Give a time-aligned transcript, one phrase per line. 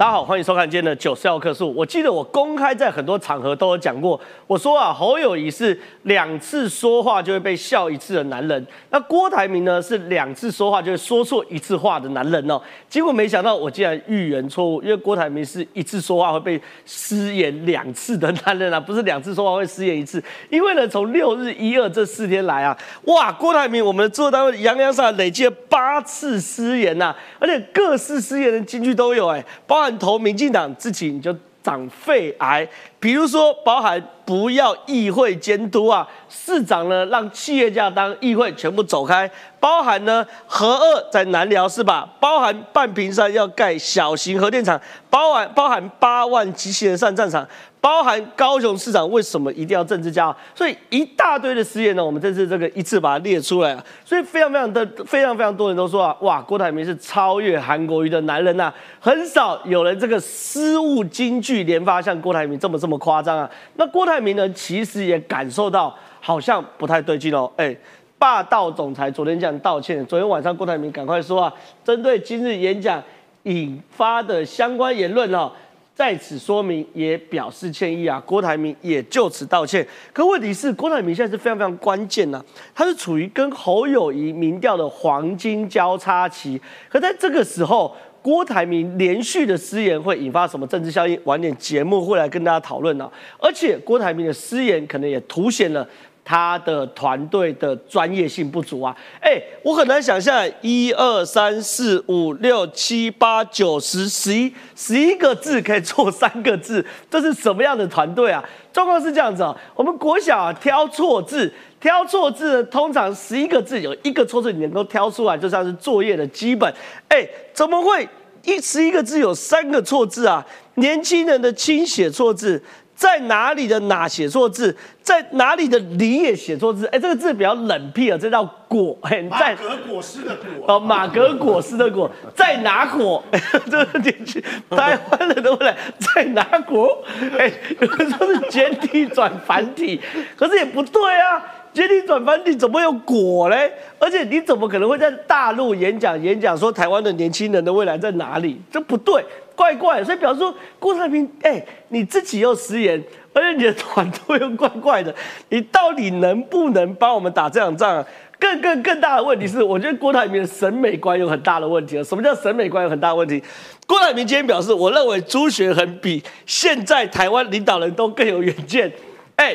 [0.00, 1.70] 大家好，欢迎收看今天的九四要客数。
[1.74, 12.58] 我记得我公开在很多场合都有讲过，我说啊，侯友谊是两次说话就会被笑一次的男人，那郭台铭呢是两次说话就会说错一次话的男人哦。
[12.88, 20.22] 结果没想到我竟然预言错误，因为郭台铭是一次说话会被失言两次的男人啊，不是两次说话会失言一次。
[20.48, 29.89] 因为呢，从六日一二这四天来啊，哇，郭台铭我们的制作单位洋洋洒累积了八次失言呐，而且各式失言的金句都有哎，包含。
[29.98, 32.66] 投民进党自己你就长肺癌，
[33.00, 42.08] 比如说包含不要议会监督啊，市长呢让企业家当议会全部走开，包含呢核二在南寮是吧？
[42.20, 47.44] 包含半屏山要盖小型核电厂，包含包含八万机器人上战场。
[47.82, 50.36] 包含高雄市长为什么一定要政治家？
[50.54, 53.82] 所以一大堆的誓言呢，我们这次这个一次把它列出来啊。
[54.04, 63.48] 所以非常非常的非常非常多人都说啊，哇，郭台铭是超越韩国瑜的男人呐，很少有人这个失误金句连发，像郭台铭这么这么么夸张啊。
[63.76, 67.50] 那郭台铭呢，其实也感受到好像不太对劲哦。
[67.56, 67.74] 哎，
[68.18, 73.02] 霸道总裁昨天这样道歉，昨天晚上郭台铭赶快说啊，针对今日演讲
[73.44, 75.50] 引发的相关言论哦。
[75.92, 78.18] 在此说明，也表示歉意啊！
[78.24, 79.86] 郭台铭也就此道歉。
[80.14, 82.42] 可问题是，郭台铭现在是非常非常关键呐，
[82.74, 86.58] 他是处于跟侯友谊民调的黄金交叉期。
[86.88, 91.18] 可在这个时候，郭台铭连续的失言会引发什么政治效应？
[91.24, 93.10] 晚点节目会来跟大家讨论呢。
[93.38, 95.86] 而且，郭台铭的失言可能也凸显了。
[96.30, 98.96] 他的团队的专业性不足啊！
[99.20, 108.40] 哎，我很难想象，一二三四五六七八九十十一十一个字可以错三个字，这是什么样的团队啊？
[108.72, 116.72] 状况是这样子啊，我们国小啊挑错字，挑错字通常十一个字有一个错字你能够挑出来，就算是作业的基本。
[117.08, 118.08] 哎，怎么会
[118.44, 120.46] 一十一个字有三个错字啊？
[120.76, 122.62] 年轻人的亲写错字。
[123.00, 133.24] 在哪里的哪写错字，在哪里的里也写错字，哎，这个字比较冷僻啊，这叫果，哎， 在马格果实的果，哦，马格果实的果，在哪果？
[133.70, 135.74] 这个进去，台湾人都会来，
[136.14, 137.02] 在哪果？
[137.38, 137.50] 哎，
[137.80, 139.98] 有人说是简体转繁体，
[140.36, 143.72] 可是也不对啊，简体转繁体怎么有果嘞？
[143.98, 148.60] 而且你怎么可能会在大陆演讲演讲说台湾的年轻人的未来在哪里？
[148.70, 149.24] 这不对。
[149.60, 153.04] 怪怪，所以表示说郭台铭，哎，你自己又失言，
[153.34, 155.14] 而且你的团队又怪怪的，
[155.50, 158.02] 你到底能不能帮我们打这场仗？
[158.38, 163.42] 更更更大的问题是，我觉得郭台铭的审美观有很大的问题啊什么叫审美观有很大的问题？
[163.86, 168.90] 郭台铭今天表示，我认为朱学恒比现在台湾领导人都更有远见。
[169.36, 169.54] 哎，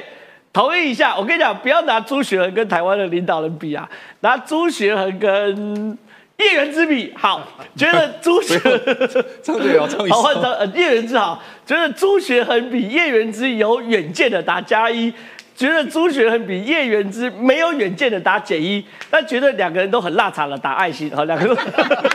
[0.54, 3.90] 同意一下，我跟你讲，不要拿朱学恒跟台湾的领导人比啊，
[4.20, 5.98] 拿朱学恒跟。
[6.38, 7.42] 叶元之比好，
[7.78, 8.60] 觉得朱学
[9.42, 15.14] 张嘴要张好换张呃叶元之好，觉得朱学恒比叶元之有远见的打加一，
[15.56, 21.62] 觉得朱学恒比叶元之没有远见的打减一，但觉得两个人都很辣场了打爱心，好两个都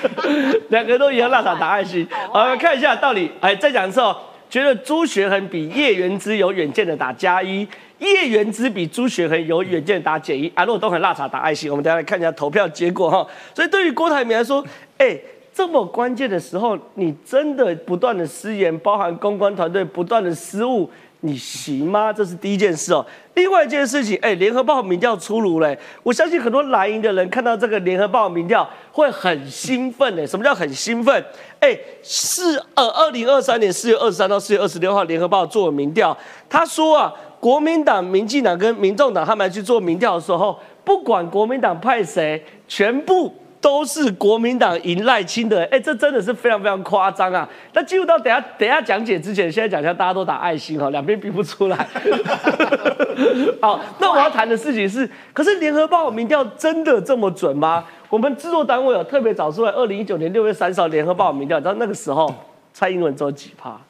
[0.69, 4.15] 两个都一样辣场打爱心，好看一下到底哎再讲一次哦，
[4.51, 7.67] 觉得朱学恒比叶元之有远见的打加一。
[8.01, 13.27] 叶元之比朱雪恒有远见打减一，啊，如果都很辣茶打爱心，我们等下来看一下投票结果哈。
[13.55, 14.65] 所以对于郭台铭来说，
[14.97, 15.19] 哎，
[15.53, 20.91] 这么关键的时候，你真的不断的失言，包含公关团队不断的失误，
[21.21, 22.11] 你行吗？
[22.11, 23.05] 这是第一件事哦。
[23.35, 30.27] 另外一件事情，哎，联合报民调出炉嘞，我相信很多蓝营的人看到这个联合报民调会很兴奋哎。
[30.27, 31.23] 什么叫很兴奋？
[31.59, 36.17] 哎，四呃二零二三年四月二十三到四月二十六号，联合报做民调，
[36.49, 37.13] 他说啊。
[37.41, 45.63] 国民党、民进党跟民众党他们去做民调的时候，不管国民党派谁，全部都是国民党赢赖清德。
[45.71, 47.49] 哎，这真的是非常非常夸张啊！
[47.73, 51.77] 那进入到等下等下讲解之前，现在讲一下，大家都打爱心哈，两边比不出来。
[53.61, 57.85] 好，那我要谈的事情是，可是联合报民调真的这么准吗？
[58.11, 62.31] 我们制作单位有特别找出来，二零一九年六月三十号联合报民调，你知道那个时候
[62.73, 63.81] 蔡英文只有几趴？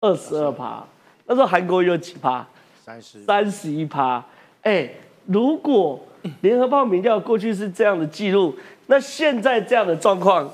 [0.00, 0.84] 二十二趴。
[1.24, 2.44] 那时候韩国有几趴？
[3.00, 4.24] 三十一趴。
[4.62, 4.88] 哎，
[5.26, 6.00] 如果
[6.40, 8.54] 联合报民调过去是这样的记录，
[8.86, 10.48] 那现在这样的状况，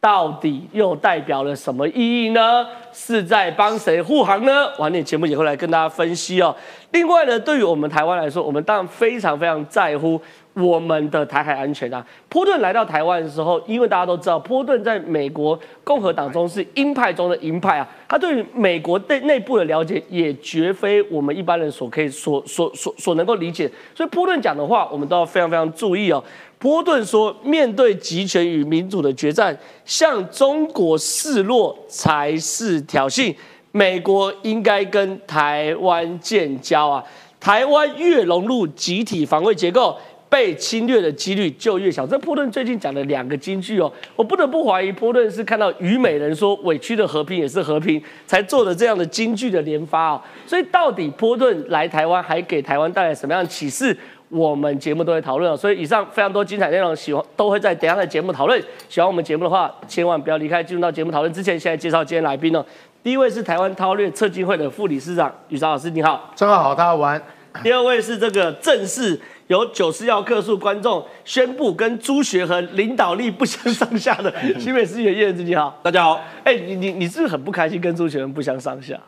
[0.00, 2.66] 到底又代表了什么意义呢？
[2.92, 4.70] 是在帮谁护航呢？
[4.78, 6.54] 晚点节目也会来跟大家分析哦。
[6.90, 10.20] 另外呢，对于我们台湾来说，我们当然非常非常在乎
[10.54, 12.04] 我们的台海安全啊。
[12.28, 26.22] 波顿来到台湾的时候，因为大家都知道，波顿在美国共和党中是鹰派中的鹰派啊，他对于美国内内部的了解也绝非我们一般人所可以所所所所能够理解，所以波顿讲的话，我们都要非常非常注意哦。
[26.58, 33.34] 波顿说，面对集权与民主的决战，向中国示弱才是挑衅。
[33.70, 37.04] 美国应该跟台湾建交啊！
[37.40, 39.98] 台湾越融入集体防卫结构，
[40.34, 42.04] 被侵略的几率就越小。
[42.04, 50.20] 这波顿最近讲了两个金句哦，我不得不怀疑波顿是看到虞美人说委屈的和平也是和平，才做的这样的金句的连发哦。
[50.44, 53.96] 所以到底波顿来台湾还给台湾带来什么样的启示？
[54.28, 55.56] 我们节目都会讨论哦。
[55.56, 58.60] 所以以上非常多精彩内容，喜欢都会在等下的节目讨论。
[58.88, 60.60] 喜欢我们节目的话，千万不要离开。
[60.64, 62.66] 进入到节目讨论之前，现在介绍今天来宾哦。
[63.04, 66.32] 第一位是台湾韬略策进会的副理事长宇超老师，你好。
[66.34, 67.22] 正好好，大家晚。
[67.62, 69.16] 第二位是这个正式
[69.48, 75.78] 由九十要客数观众宣布跟朱学恒领导力不相上下的 新北市议员叶仁志，你好。
[75.82, 76.18] 大家好。
[76.44, 78.98] 哎，你你你是不是很不开心跟朱学恒不相上下？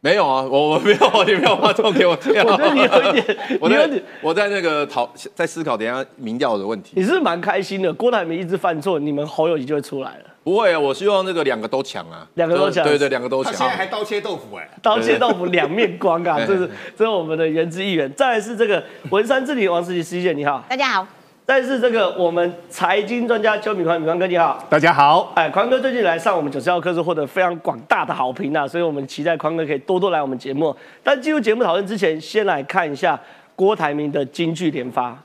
[0.00, 2.46] 没有啊，我我没有， 你没有发重给我这样。
[2.46, 6.92] 我觉得你有一点， 我在我在那个讨在思考等下民调的问题。
[6.96, 10.24] 你是蛮开心的，郭台铭一直犯错，你们侯友谊就会出来了。
[10.46, 13.52] 不会啊，我希望那个两个都强啊，两个都强，对对，两个都强。
[13.52, 18.08] 他现在还刀切豆腐哎，刀切豆腐两面光啊， 这是这是我们的原汁议员。
[18.14, 21.04] 再来是这个文山治理王世奇师姐，你好，大家好。
[21.44, 25.32] 再是这个我们财经专家邱敏宽，敏宽哥你好，大家好。
[25.34, 30.72] 哎，宽哥最近来上我们九十号课是获得非常广大的好评啊，所以我们期待宽哥可以多多来我们节目。
[31.02, 33.20] 但进入节目讨论之前，先来看一下
[33.56, 35.20] 郭台铭的京剧连发。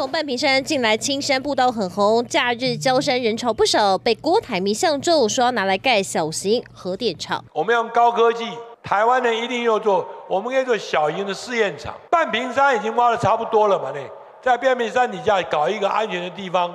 [0.00, 7.44] 从半屏山进来，青山步道很红，假日焦山人潮不少，被郭台铭相中，说要拿来盖小型核电厂。
[7.52, 8.48] 我们用高科技，
[8.80, 11.92] 台湾人一定要做，我们可以做小型的试验场。
[12.08, 13.90] 半屏山已经挖的差不多了嘛？
[13.90, 13.98] 呢，
[14.40, 16.72] 在半屏山底下搞一个安全的地方，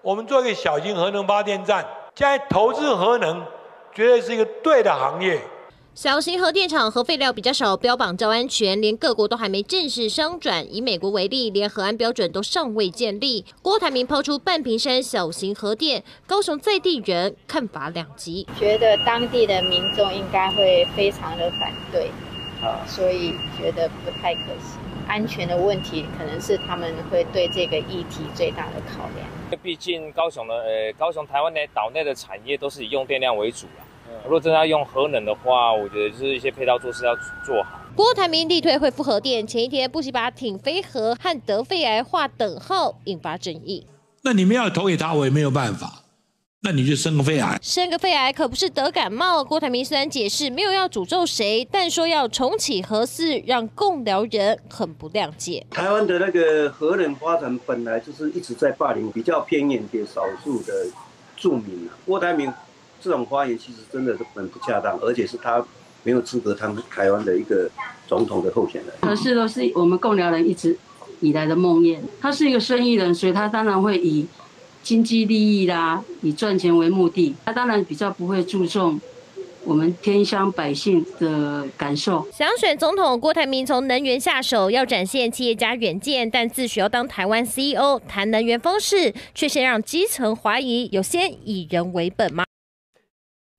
[0.00, 3.44] 我们做一个小型核能发电站，现在投资核能，
[3.92, 5.38] 绝对是一个对的行业。
[5.94, 10.74] 小型核电厂核废料比较少，标榜较安全，连各国都还没正式商转。
[10.74, 13.44] 以美国为例，连核安标准都尚未建立。
[13.60, 22.10] 郭台铭抛出半屏山小型核电，高雄在地人看法两极，觉得当地的民众应该会非常的反对，
[22.62, 24.80] 啊，所以觉得不太可行。
[25.06, 29.60] 安全的问题可能是他们会对这个议题最大的考量。
[29.62, 33.84] 毕竟高雄的呃，高雄台湾的岛内的产业都是以用电量为主了。
[34.24, 37.14] 如果真的要用核能的话，我觉得就是一些配套措施要
[37.44, 37.80] 做好。
[37.94, 43.86] 郭台铭力推恢复核电，前一天不惜把挺飞核和得肺癌划等号，引发争议。
[44.22, 46.04] 那你们要投给他，我也没有办法。
[46.64, 49.42] 那你就生个肺癌，生个肺癌可不是得感冒。
[49.44, 55.66] 郭台铭虽然解释没有要诅咒谁，但说要重启核四，让共疗人很不谅解。
[55.70, 60.72] 台湾的那个核能发展本来就是一直在霸凌比较偏远的少数的
[61.36, 61.98] 住民啊。
[62.06, 62.50] 郭台铭。
[63.02, 65.64] 这种发言其实真的是很不恰当，而且是他
[66.04, 67.68] 没有资格当台湾的一个
[68.06, 68.92] 总统的候选人。
[69.00, 70.78] 可是都是我们共僚人一直
[71.20, 71.98] 以来的梦魇。
[72.20, 74.26] 他是一个生意人，所以他当然会以
[74.82, 77.34] 经济利益啦，以赚钱为目的。
[77.44, 79.00] 他当然比较不会注重
[79.64, 82.26] 我们天乡百姓的感受。
[82.32, 92.44] 想选总统，郭台铭从能源下手，要展现企业家远见，但自诩要当台湾 CEO，谈能源方式，却先让基层怀疑有先以人为本吗？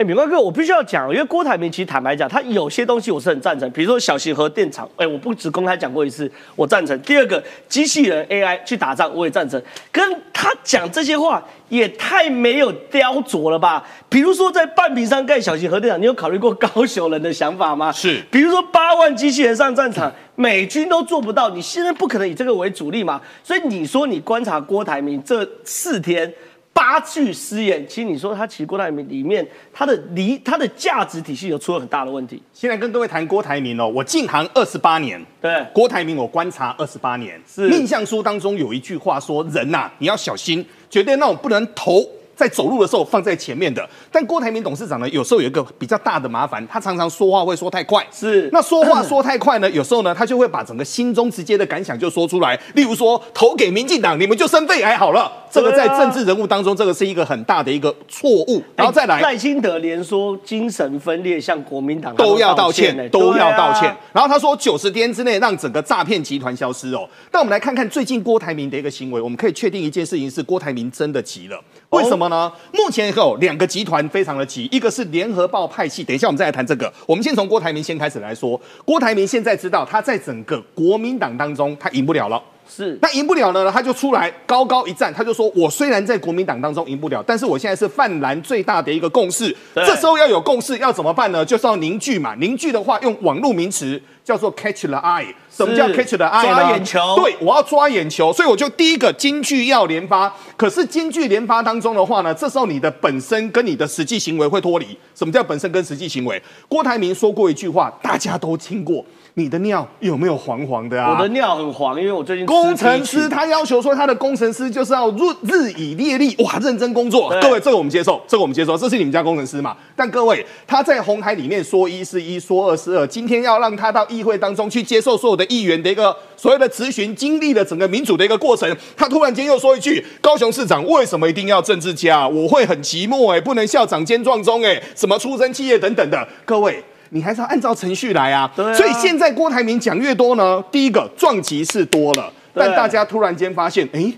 [0.03, 7.00] 哎，敏光哥，我必须要讲，因为郭台铭其实坦白讲，他有些东西我是很赞成，比如说小型核电厂，哎，我不止公开讲过一次，我赞成。
[7.03, 9.61] 第二个，机器人 AI 去打仗，我也赞成。
[9.94, 10.03] 跟
[10.33, 13.81] 他讲这些话也太没有雕琢了吧？
[14.09, 17.89] 比如说在半屏山盖小型核电厂，你有考虑过高雄人的想法吗？
[17.89, 18.22] 是。
[18.29, 23.22] 比如说八万机器人上战场，美军都做不到，你现在不可能以这个为主力嘛？
[23.41, 26.33] 所以你说你观察郭台铭这四天。
[26.74, 32.42] 八句诗言，其实你说他其实郭台铭里面他的离他的价值体系有出了很大的问题。
[32.51, 42.03] 现在跟各位谈郭台铭哦，我进行二十八年，对郭台铭我观察二十八年，是命相书当中有一句话说人呐你要小心，绝对那种不能投。
[42.36, 48.06] 在走路的时候放在前面的，但郭台铭董事长呢，有时候有一个比较大的麻烦，他常常说话会说太快。
[48.12, 52.60] 是，那说话说太快呢， 有时候呢，他就会把整个心中直接的感想就说出来。
[52.75, 55.32] 例如说，投给民进党，你们就生肺癌好了。
[55.52, 58.60] 这个在政治人物当中，这个是一个很大的一个错误。
[58.75, 63.96] 然后再来，赖清德连说精神分裂，向国民党都要道歉，都要道歉。
[64.12, 67.08] 然后他说九十天之内让整个诈骗集团消失哦。
[67.30, 71.62] 但我们来看看最近郭台铭的一个行为，我们可以确定一件事情是郭台铭真的急了。
[71.90, 72.51] 为什么呢？
[72.72, 76.03] 目前有两个集团非常的急，一个是联合报派系。
[76.03, 76.92] 等一下我们再来谈这个。
[77.06, 78.60] 我们先从郭台铭先开始来说。
[78.86, 89.56] 郭台铭现在知道他在整个国民党当中他赢不了了，是那赢不了呢，他就出来高高一站，他就说：“我虽然在国民党当中赢不了，但是我现在是泛蓝最大的一个共识。
[89.74, 91.46] 对这时候要有共识，要怎么办呢？
[91.46, 92.36] 就是要凝聚嘛。
[92.36, 95.25] 凝聚的话，用网络名词叫做 catch the eye。
[95.50, 96.56] 什么叫 catch the eye 呢？
[96.56, 100.34] 抓眼球对，我要抓眼球，所以我就第一个金句要连发。
[100.58, 104.98] 可是金句连发当中的话呢，这时候你的本身跟你的实际行为会脱离。
[105.13, 106.42] 什么叫本身跟实际行为？
[106.68, 111.13] 郭台铭说过一句话，大家都听过：你的尿有没有黄黄的啊？
[111.13, 117.30] 我的尿很黄，因为我最近工程师他要求说，他的工程师就是要日日以烈力，哇，认真工作。
[117.39, 119.77] 各位，这个我们接受，这个我们接受，这是你们家工程师嘛？
[119.96, 132.27] 但各位，他在红海里面说一是一，说二是二，今天要让他到议会当中去接受所有的议员的一个所谓的咨询，经历了整个民主的一个过程，他突然间又说一句：高雄市长为什么一定要政治家？
[132.27, 136.84] 我会很寂寞哎、不能校长兼撞钟哎，什么出身企业等等的，各位。
[137.10, 138.74] 你还是要按照程序来啊，对啊。
[138.74, 144.12] 所以现在郭台铭讲越多呢，第一个撞击是多了，但大家突然间发现，哎，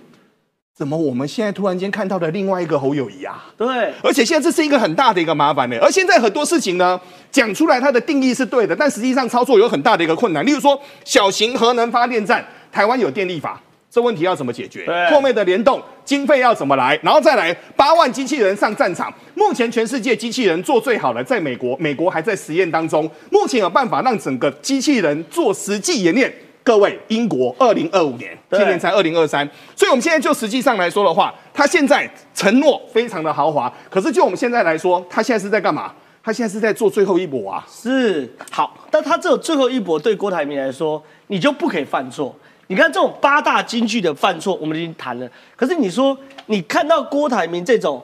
[0.77, 3.45] 怎么我们现在突然间看到了另外一个侯友谊啊？
[3.55, 5.77] 对，而且现在这是一个很大的一个麻烦呢。
[5.81, 6.99] 而现在很多事情呢，
[7.31, 10.45] 讲出来它的定义是对的，但实际上操作有很大的一个困难。
[10.45, 13.57] 例如说，小型核能发电站，台湾有电力法，
[13.89, 15.09] 这问题要怎么解决对？
[15.09, 16.99] 后面的联动经费要怎么来？
[17.01, 19.09] 然后再来八万机器人上战场。
[19.33, 23.09] 目前全世界机器人做最好的在美国，美国还在实验当中。
[23.31, 26.29] 目前有办法让整个机器人做实际演练。
[26.65, 35.93] 各位，英国二零二五年，对今年才二零二三，所以我们现在就实际上来说的话，他现在承诺非常的豪华，可是就我们现在来说，他现在是在干嘛？
[36.23, 37.63] 他现在是在做最后一搏啊！
[37.71, 42.35] 是好，但他这最后一搏对郭台铭来说，你就不可以犯错。
[42.65, 45.29] 你看这种八大金句的犯错，我们已经谈了。
[45.55, 46.17] 可是你说，
[46.47, 48.03] 你看到郭台铭这种，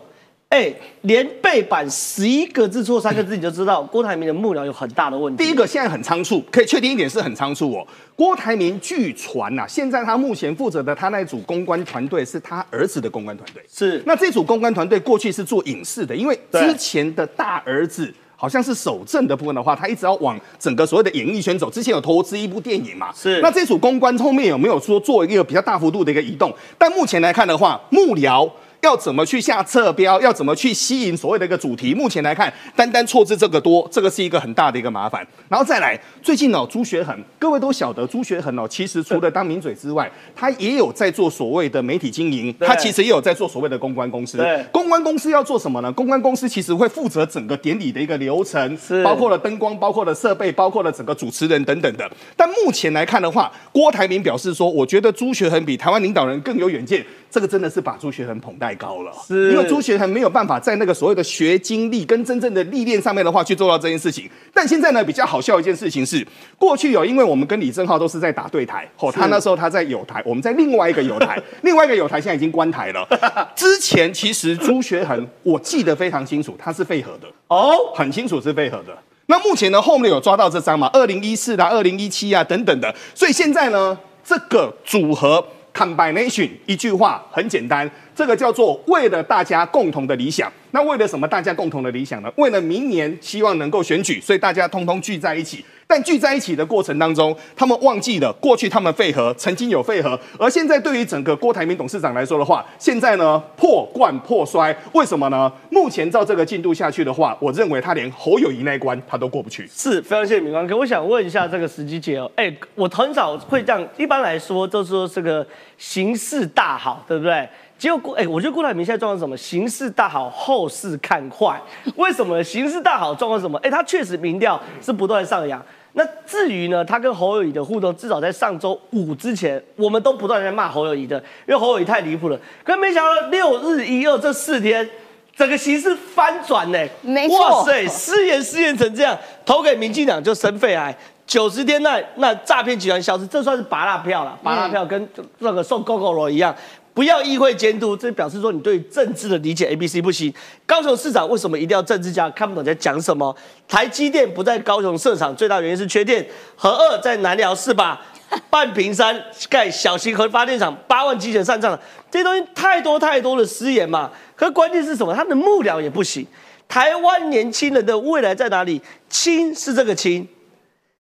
[0.51, 0.69] 哎，
[1.03, 5.41] 连背板十一个字错三个字，你就知道郭台铭的幕僚有很大的问题。
[5.41, 7.87] 第一个现在很仓促，可以确定一点是很仓促哦。
[8.17, 13.63] 郭台铭据传呐、现在他目前负责的他那组公关团队是他儿子的公关团队。
[13.71, 18.13] 是那这组公关团队过去是做影视的，因为之前的大儿子。
[18.35, 21.69] 好像是守正的部分的话，他一直要往整个所谓的演艺圈走。
[21.69, 26.51] 之前有投资一部电影嘛，是那这组公关后面有没有说做一个比较大幅度的一个移动？
[26.75, 28.49] 但目前来看的话，幕僚
[28.81, 31.93] 要怎么去下侧标，要怎么去吸引所谓的一个主题？
[31.93, 35.25] 目前来看，单单错字这个多，这个是一个很大的一个麻烦。
[35.47, 44.37] 然后再来，最近哦，朱学恒，各位都晓得，朱学恒哦，其实除了当名嘴之外，他也有在做所谓的媒体经营，他其实也有在做所谓的公关公司。
[44.37, 45.91] 对公关公司要做什么呢？
[45.91, 52.09] 公关公司其实会负责整个典礼的一个流程，是包括了灯光、包括了设备、包括了整个主持人等等的。
[52.35, 57.05] 但目前来看的话，郭台铭表示说，我觉得朱学恒比台湾领导人更有远见。
[57.31, 64.29] 这个真的是把朱学恒捧太高了，是因为朱学恒没有办法在那个所谓的学经历跟真正的历练上面的话去做到这件事情。
[64.53, 73.07] 但现在呢，比较好笑一件事情是，过去有因为我们跟李正浩都是在打对台，哦，他那时候他在友台，我们在另外一个友台， 另外一个友台现在已经关台了。
[73.55, 78.93] 之前其实朱学恒我记得非常清楚，他是废核的，哦，很清楚是配合的。
[79.27, 80.89] 那目前呢，后面有抓到这张嘛？
[80.91, 82.93] 二零一四啊，二零一七啊等等的。
[83.15, 85.41] 所以现在呢，这个组合
[85.73, 90.51] combination 一句话很简单，这个叫做为了大家共同的理想。
[90.71, 92.31] 那为了什么大家共同的理想呢？
[92.37, 95.65] 为了明年希望能够选举，所以大家通通聚在一起。
[95.85, 105.51] 但聚在一起的过程当中，他们忘记了过去他们废核曾经有废核，而现在对于整个郭台铭董事长来说的话，现在呢破罐破摔，为什么呢？
[105.69, 109.67] 目前照这个进度下去的话，我认为他连侯友谊那一关他都过不去。
[109.69, 110.77] 是非常谢谢明光哥。
[110.77, 115.45] 我想问一下这个时机姐哦，哎，我很少会这样，一般来说都说这个
[115.77, 117.45] 形势大好，对不对？
[117.81, 119.35] 结果郭哎，我觉得郭台铭现在状况是什么？
[119.35, 121.59] 形势大好，后市看坏。
[121.95, 122.43] 为什么呢？
[122.43, 123.57] 形势大好状况是什么？
[123.63, 125.59] 哎，他确实民调是不断上扬。
[125.93, 132.39] 那至于呢，他跟侯友谊的互动，至少在上周五之前，我们都不断在骂侯友谊的，因为侯友谊太离谱了。
[132.63, 134.87] 可没想到六日一二这四天，
[135.35, 140.95] 整个形势翻转呢、没错哇塞，失言失言成这样，投给民进党就生肺癌。
[141.25, 144.37] 九十天内，那诈骗集团消失，这算是拔蜡票了。
[144.43, 145.09] 拔蜡票跟
[145.39, 146.53] 那个送 GoGo 罗一样，
[146.93, 150.33] 不要议会监督，这表示说你对政治的理解 A、B、C 不行。
[150.65, 152.29] 高雄市长为什么一定要政治家？
[152.31, 153.35] 看不懂在讲什么？
[153.67, 156.25] 台积电不在高雄设厂，最大原因是缺电。
[156.55, 158.01] 核二在南寮是吧？
[158.49, 161.77] 半屏山盖小型核发电厂，八万机器人上涨，
[162.09, 164.09] 这些东西太多太多的私言嘛。
[164.35, 165.13] 可关键是什么？
[165.13, 166.25] 他的幕僚也不行。
[166.67, 168.81] 台湾年轻人的未来在哪里？
[169.09, 170.25] 亲是这个亲，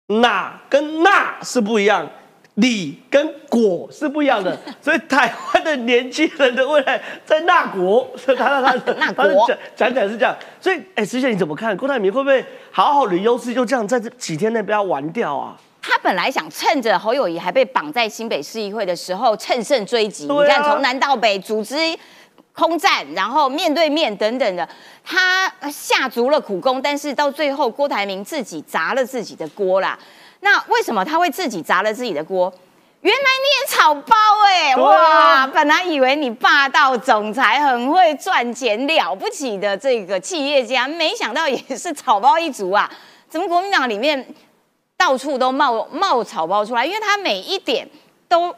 [0.08, 2.08] 哪跟那是不一样，
[2.58, 11.78] 李跟果是不一样的， 所以台湾的年轻人的未来在那国，所以他他 他那他国讲讲起来是这样，所以哎，师姐你怎么看？
[11.78, 15.56] 郭台铭会不会好好的优势就这样在这几天内被他玩掉啊？
[15.82, 20.26] 他本来想趁着侯友谊还被绑在新北市议会的时候，乘胜追击。
[20.26, 21.76] 你看，从南到北组织
[22.54, 24.68] 空战，然后面对面等等的，
[25.06, 29.98] 他下足了苦功，但是到最后，郭台铭自己砸了自己的锅啦。
[30.50, 32.52] 那为什么他会自己砸了自己的锅？
[33.02, 35.46] 原来你也草包哎、哇！
[35.48, 42.90] 本来以为你霸道总裁很会赚钱了不起的这个企业家，没想到也是草包一族啊！
[43.30, 44.26] 怎么国民党里面
[44.96, 46.86] 到处都冒冒草包出来？
[46.86, 47.88] 因为他每一点
[48.30, 48.54] 都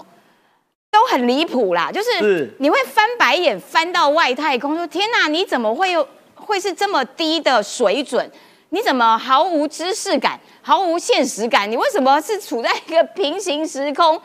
[0.92, 8.32] 都很离谱啦，就是是你会翻白眼翻到外太空，说天哪，你怎么会有会是这么低的水准？
[8.70, 11.70] 你怎么毫无知识感、毫无现实感？
[11.70, 14.22] 你为什么是处在一个平行时空？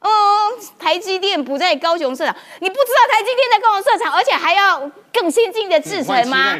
[0.00, 0.10] 嗯，
[0.78, 4.78] 台积电不在高雄设厂，你不知道台积电在高雄设厂，而且还要
[5.12, 6.54] 更先进的制程吗？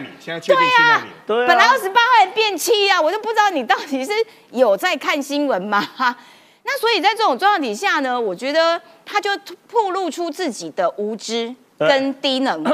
[0.47, 1.07] 对啊，
[1.47, 4.11] 本来二十八号变七啊，我就不知道你到底是
[4.50, 5.87] 有在看新闻吗？
[6.64, 9.31] 那所以在这种状况底下呢，我觉得他就
[9.71, 12.64] 暴露出自己的无知跟低能，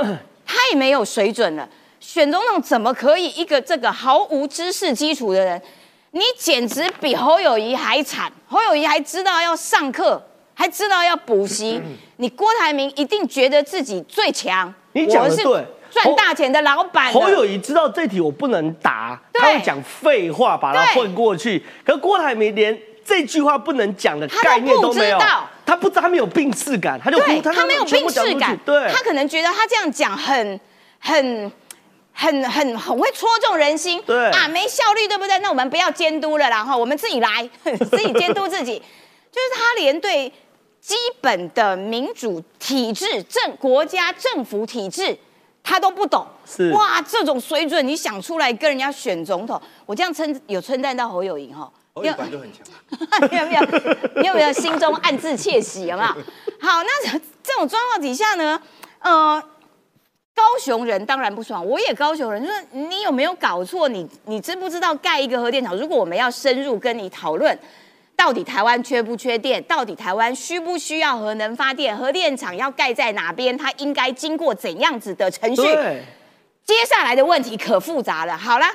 [0.47, 1.69] 太没有水准了。
[2.02, 5.62] 选总统怎么可以一个这个毫无知识基础的人？
[6.11, 10.21] 你简直比侯友谊还惨，侯友谊还知道要上课，
[10.52, 11.80] 还知道要补习，
[12.16, 17.12] 你郭台铭一定觉得自己最强，你讲的对赚大钱的老板。
[17.12, 21.64] 侯友谊知道这题我不能答，他会讲废话把它混过去。
[21.85, 25.18] 可郭台铭连这句话不能讲的概念都没有
[25.64, 30.61] 他不知道他没有病耻感，他就他没有病耻感，对，他可能觉得他这样讲很
[30.99, 31.50] 很。
[32.12, 35.38] 很很很会戳中人心，对啊，没效率，对不对？
[35.38, 38.81] 那我们不要监督了，然后我们自己来， 自己监督自己。
[39.31, 40.31] 就是他连对
[40.81, 45.16] 基本的民主体制、政国家政府体制，
[45.62, 46.26] 他都不懂。
[46.45, 51.71] 是哇，这种水准，你想出来跟人家选总统，我这样称有称赞到侯友谊哈。
[51.95, 52.62] 侯友宜本就很强，
[53.31, 54.21] 你 有没有？
[54.21, 55.87] 你有没有心中暗自窃喜？
[55.87, 56.09] 有没有？
[56.61, 58.61] 好，那这种状况底下呢，
[59.00, 59.42] 呃，
[60.35, 63.89] 高雄人当然不爽，我也高雄人，就是你有没有搞错？
[63.89, 65.77] 你你知不知道盖一个核电厂？
[65.77, 67.57] 如果我们要深入跟你讨论，
[68.17, 69.62] 到底台湾缺不缺电？
[69.65, 71.97] 到底台湾需不需要核能发电？
[71.97, 73.57] 核电厂要盖在哪边？
[73.57, 75.62] 它应该经过怎样子的程序？
[76.65, 78.37] 接下来的问题可复杂了。
[78.37, 78.67] 好了，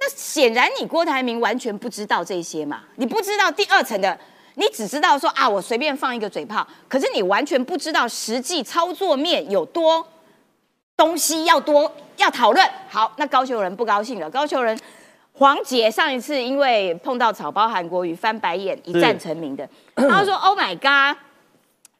[0.00, 4.18] 那显然你郭台铭完全不知道这些嘛，你不知道第二层的，
[4.54, 10.04] 你只知道说啊，我随便放一个嘴炮，可是你完全不知道实际操作面有多
[11.00, 12.62] 东西要多要讨论。
[12.86, 14.78] 好，那高雄人不高兴了，高雄人。
[15.32, 21.16] 黄杰上一次因为碰到草包韩国瑜翻白眼一战成名的，他说：“Oh my god，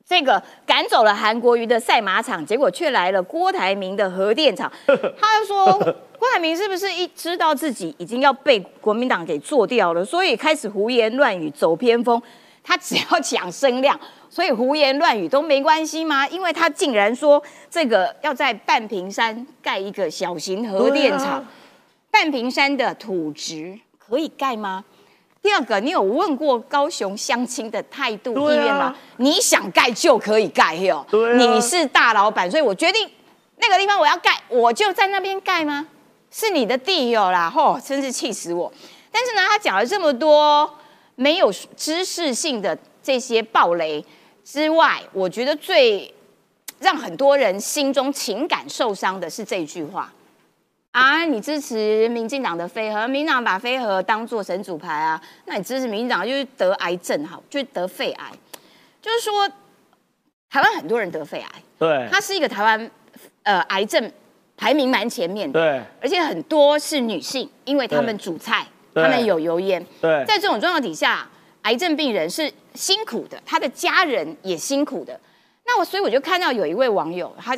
[0.06, 4.70] 这个赶走了韩国瑜的赛马场，结果却来了郭台铭的核电厂。
[4.86, 5.72] 他就说，
[6.18, 12.20] 郭台铭是不是一知道自己已经要被国民党给做掉了，所以开始胡言乱语、走偏锋？
[12.70, 13.98] 他只要讲声量，
[14.30, 16.28] 所以胡言乱语都没关系吗？
[16.28, 21.44] 因为他竟然说这个要在半屏山盖一个小型核电厂，啊
[22.12, 24.84] 半屏山的土质可以盖吗？
[25.42, 28.94] 第二个，你有问过高雄乡亲的态度、啊意愿吗？
[29.16, 33.10] 你想盖就可以盖哟，对啊你是大老板，所以我决定
[33.56, 35.88] 那个地方我要盖，我就在那边盖吗？
[36.30, 38.72] 是你的地哟啦，吼，真是气死我！
[39.10, 40.72] 但是呢，他讲了这么多
[41.20, 44.02] 没有知识性的这些暴雷
[44.42, 46.10] 之外，我觉得最
[46.78, 50.10] 让很多人心中情感受伤的是这句话。
[50.92, 58.32] 啊，你支持民进党的飞核，民进党把飞核当做神主牌啊，那你支持民进党就是得癌症哈，就是得肺癌，
[59.02, 59.46] 就是说
[60.48, 62.90] 台湾很多人得肺癌，对，它是一个台湾
[63.42, 64.10] 呃癌症
[64.56, 71.28] 排名蛮前面的，对，而且很多是女性，因为她们煮菜，对她们有油烟，对，在这种状况底下，
[71.62, 75.18] 癌症病人是辛苦的，他的家人也辛苦的。
[75.66, 77.56] 那我所以我就看到有一位网友，他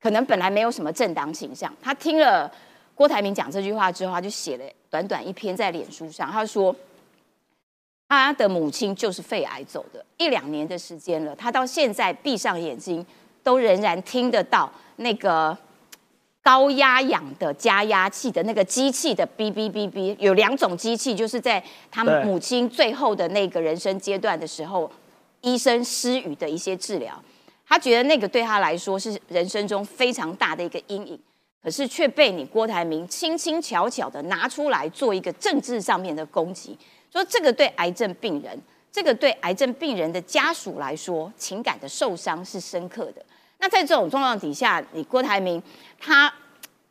[0.00, 2.50] 可能本来没有什么政党倾向，他听了
[2.94, 6.74] 郭台铭讲这句话之后，他就写了短短一篇在脸书上，他说
[8.08, 13.04] 他的母亲就是肺癌走的，一两年的时间了，他到现在闭上眼睛
[13.42, 15.56] 都仍然听得到那个。
[16.44, 24.88] 高压氧的加压器的那个机器的哔哔哔哔，有两种机器，就是在他们母亲最后的那个人生阶段的时候，
[25.40, 27.18] 医生施予的一些治疗。
[27.66, 31.18] 他觉得那个对他来说是人生中非常大的一个阴影，
[31.62, 36.78] 可是却被你郭台铭轻轻巧巧的拿出来做一个政治上面的攻击，
[37.10, 38.60] 说这个对癌症病人，
[38.92, 43.24] 这个对癌症病人的家属来说，情感的受伤是深刻的。
[43.60, 45.62] 那在这种状况底下，你郭台铭
[46.04, 46.32] 他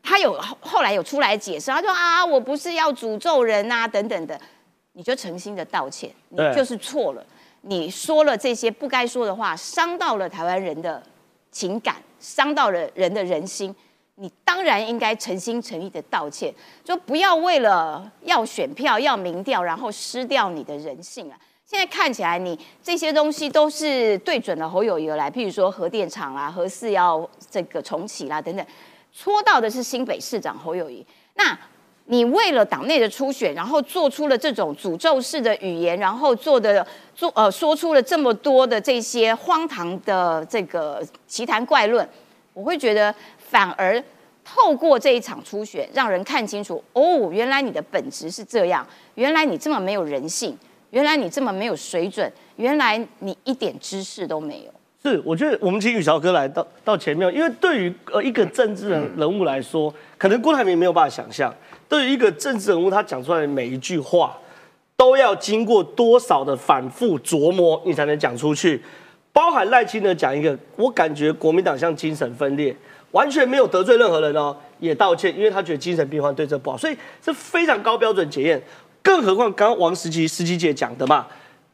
[0.02, 4.40] 他有后后来有出来解释，他说啊，我不是要诅咒人啊等等的。
[4.96, 7.26] 你就诚心的道歉，你就是错了，
[7.62, 11.02] 你说了这些不该说的话，伤到了台湾人的
[11.52, 13.76] 情感，伤到了人的人心。
[14.16, 21.40] 你当然应该诚心诚意的道歉，就不要为了要选票、要民调，然后失掉你的人性啊！
[21.66, 28.64] 现在看起来，你这些东西都是对准了侯友谊来，譬如说核电厂啊、核四要这个重启啦等等，
[29.14, 31.06] 戳到的是新北市长侯友谊。
[31.36, 31.58] 那
[32.06, 42.08] 你为了党内的初选，然后做出了这种诅咒式的语言，然后做的做呃说出了这么多的这些荒唐的这个奇谈怪论，
[42.54, 44.04] 我会觉得反而
[44.44, 50.58] 透过这一场初选，让人看清楚哦，原来你的本质是这样，原来你这么没有人性，
[50.90, 54.74] 原来你这么没有水准，原来你一点知识都没有。
[55.04, 61.54] 是，我觉得我们请宇桥哥来到到前面，因为对于呃一个政治人人物来说，可能郭台铭没有办法想象，
[61.90, 64.38] 对于一个政治人物，他讲出来的每一句话，
[64.96, 68.82] 都要经过多少的反复琢磨，你才能讲出去。
[69.34, 72.74] 包含赖清德讲一个，我感觉国民党像精神分裂，
[73.12, 78.62] 完全没有得罪任何人哦，也道歉，因为他觉得精神病患对这不好，所以是非常高标准检验。
[79.02, 81.28] 更何况刚刚王石琪、石琪姐讲的嘛，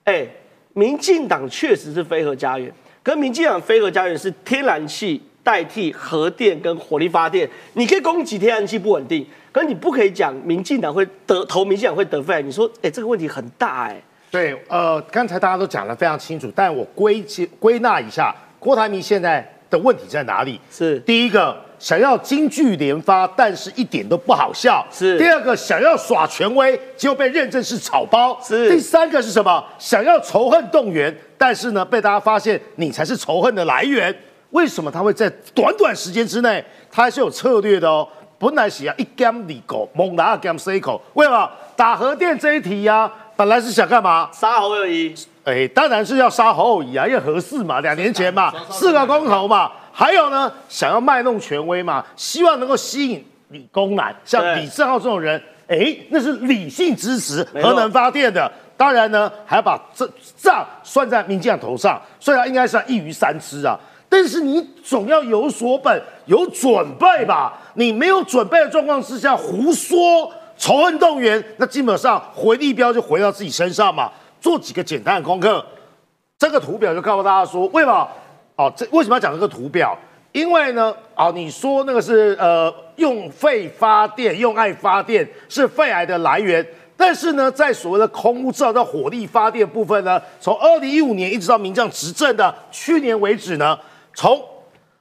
[0.05, 0.25] 哎，
[0.73, 2.73] 民进党确实是非核家园，
[3.09, 13.99] 可民进党飞核家园是天然气代替核电跟火力发电，你可以攻击天然气不稳定，可是你不可以讲民进党会得投民进党会得肺癌，你说哎这个问题很大哎。
[14.29, 20.61] 对，呃，刚才大家都讲得非常清楚，但我归结归纳一下，郭台铭现在的问题在哪里？
[20.69, 29.63] 是第一个想要京剧连发，但是一点都不好笑；是第二个想要耍权威，结果被认证是草包；是第三个是什么？
[29.79, 34.13] 想要仇恨动员，但是呢，被大家发现你才是仇恨的来源。
[34.51, 38.07] 为什么他会在短短时间之内，他还是有策略的哦？
[38.37, 44.29] 本来是要一 gam 里狗，猛拿 gam C 口，为什么打核电这一题呀、本来是想干嘛？
[44.33, 45.13] 杀侯友谊，
[45.43, 58.49] 哎，当然是要杀侯友谊啊，因为合适嘛，两年前嘛，四个公投嘛，还有呢，想要卖弄权威嘛，希望能够吸引理工男，像李正浩这种人，哎，那是理性支持核能发电的。
[58.77, 67.59] 当然呢，还要把这账算在民进党头上，虽然应该是一鱼三吃啊，但是你总要有所本，有准备吧？
[67.73, 74.09] 你没有准备的状况之下胡说，仇恨动员，那基本上回力标就回到自己身上嘛。
[74.39, 75.65] 做几个简单的功课，
[76.37, 78.07] 这个图表就告诉大家说，为什么？
[78.59, 79.97] 哦，这为什么要讲这个图表？
[80.33, 86.65] 因为呢，哦，你说那个是呃用肺发电、用爱发电是肺癌的来源，
[86.97, 93.79] 但是呢，在所谓的空污制造到火力发电部分呢，从二零一五年一直到民将执政的去年为止呢，
[94.13, 94.37] 从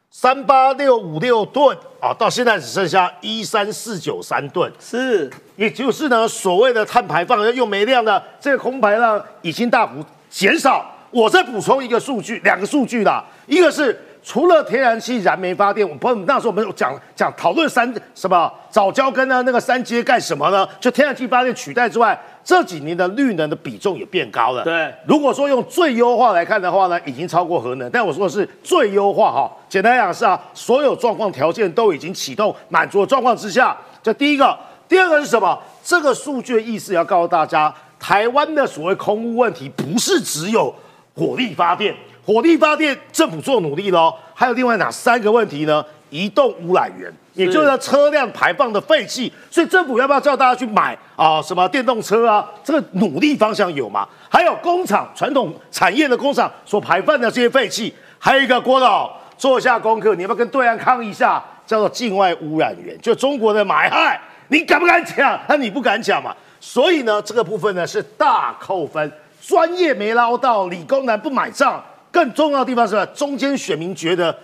[0.09, 9.95] 三八六五六吨啊，到现在只剩下一三四九三吨，是，也就是呢，所谓的碳排放要用煤量的这个空排量已经大幅
[10.31, 10.95] 减少。
[11.11, 20.69] 我再补充一个数据，两个数据啦，一个是除了天然气、燃煤发电，我们那时候我们有讲讲讨论三什么早交跟呢那个三阶干什么呢？
[20.79, 24.63] 就天然气发电取代之外，这几年的绿能的比重也变高了。
[24.65, 27.91] 对，如果说用最优化来看的话呢，已经超过核能。
[27.91, 34.57] 但我说的是最优化哈，简单来讲是啊，所有状况条件都已经启动满足的状况之下，这第一个。
[34.89, 35.59] 第二个是什么？
[35.85, 40.75] 这个数据的意思要告诉大家，台湾的所谓空污问题不是只有
[41.19, 41.93] 火力发电，
[42.25, 45.85] 火力发电政府做努力喽，还有另外哪三个问题呢？
[46.11, 51.43] 移动污染源，也就是车辆排放的废气，所以政府要不要叫大家去买啊？
[51.43, 52.49] 什么电动车啊？
[52.65, 54.09] 这个努力方向有吗？
[54.31, 61.45] 还有工厂传统产业的工厂所排放的这些废气，还有一个郭导做一下功课，你要不要跟对岸抗一下？
[61.67, 65.39] 叫做境外污染源，就中国的买害，你敢不敢讲？
[65.47, 66.35] 那你不敢讲嘛？
[66.59, 69.13] 所以呢，这个部分呢是大扣分，
[69.49, 71.83] 专业没捞到，理工男不买账。
[72.13, 73.07] 更重要的地方是吧？
[73.15, 74.35] 中间选民觉得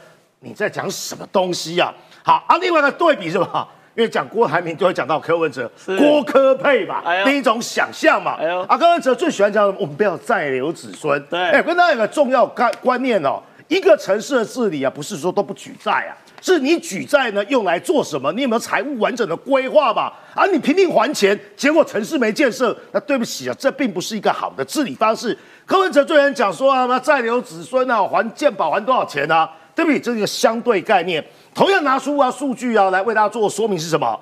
[0.41, 3.69] 你在讲什么东西呀、好啊，另外一个对比是吧？
[3.95, 8.37] 因为讲郭台铭就会讲到柯文哲，郭科配嘛，哎呦另一种想象嘛。
[8.39, 11.23] 哎呦啊，柯文哲最喜欢讲我们不要再留子孙。
[11.27, 16.17] 对哎，跟大家有个重要观观念哦，一个城市的治理啊，不是说都不举债啊，
[16.53, 18.31] 是你举债呢用来做什么？
[18.33, 20.13] 你有没有财务完整的规划吧？
[20.35, 25.37] 啊，你拼命还钱，结果城市没建设，那对不起啊，这并不是一个好的治理方式。
[25.65, 29.51] 柯文哲最人讲说啊，那再留子孙啊，还健保还多少钱啊？
[29.75, 31.25] 对不起，这是一个相对概念。
[31.55, 34.21] 同样拿出啊数据啊来为大家做说明是什么？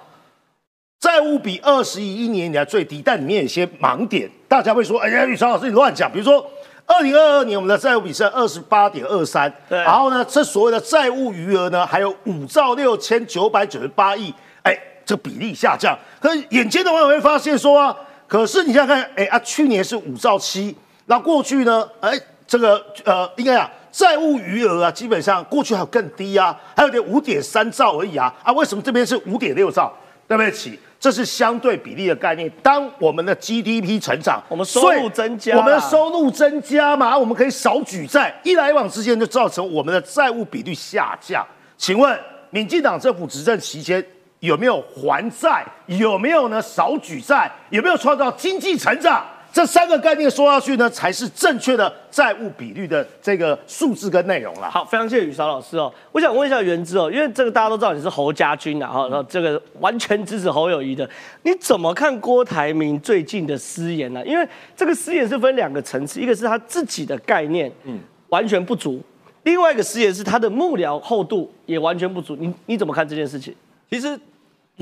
[1.00, 6.48] 债务比二十一年以来最低，但里面有些盲点，大家会说：“哎呀，宇超老师你乱讲。”比如说，
[6.86, 15.98] 二零二二年我们的债务比是二十八点二三，对然后呢，这所谓的债务余额呢，还有五兆六千九百九十八亿，哎，这比例下降。
[16.20, 29.92] 可是眼尖的网友会发现说啊，可是你想想看，哎啊，去年是五兆七，那过去呢，哎，这个呃，应该讲债务余额啊，基本上过去还有更低啊，还有点五点三兆而已啊，啊，为什么这边是五点六兆？
[30.28, 32.48] 对不起，这是相对比例的概念。
[32.62, 41.44] 当我们的 GDP 成长，我们收入增加，我们的收入增加嘛，我们可以少举债，一来往之间就造成我们的债务比率下降。
[41.76, 42.16] 请问，
[42.50, 44.04] 民进党政府执政期间
[44.38, 45.66] 有没有还债？
[45.86, 46.62] 有没有呢？
[46.62, 47.50] 少举债？
[47.70, 49.26] 有没有创造经济成长？
[49.52, 54.70] 这三个概念说下去呢，才是正确的债务比率的这个数字跟内容了。
[54.70, 55.92] 好，非常谢谢雨韶老师哦。
[56.10, 61.08] 我想问一下元之哦，因为这个大家都知道你是侯家军啊，哈，然后这个完全支持侯友谊的，
[61.42, 64.24] 你怎么看郭台铭最近的失言呢？
[64.24, 68.98] 因为这个失言是分两个层次，一个是他自己的概念，嗯，完全不足；
[69.42, 72.34] 另外一个失言是他的幕僚厚度也完全不足。
[72.36, 73.54] 你你怎么看这件事情？
[73.90, 74.18] 其实。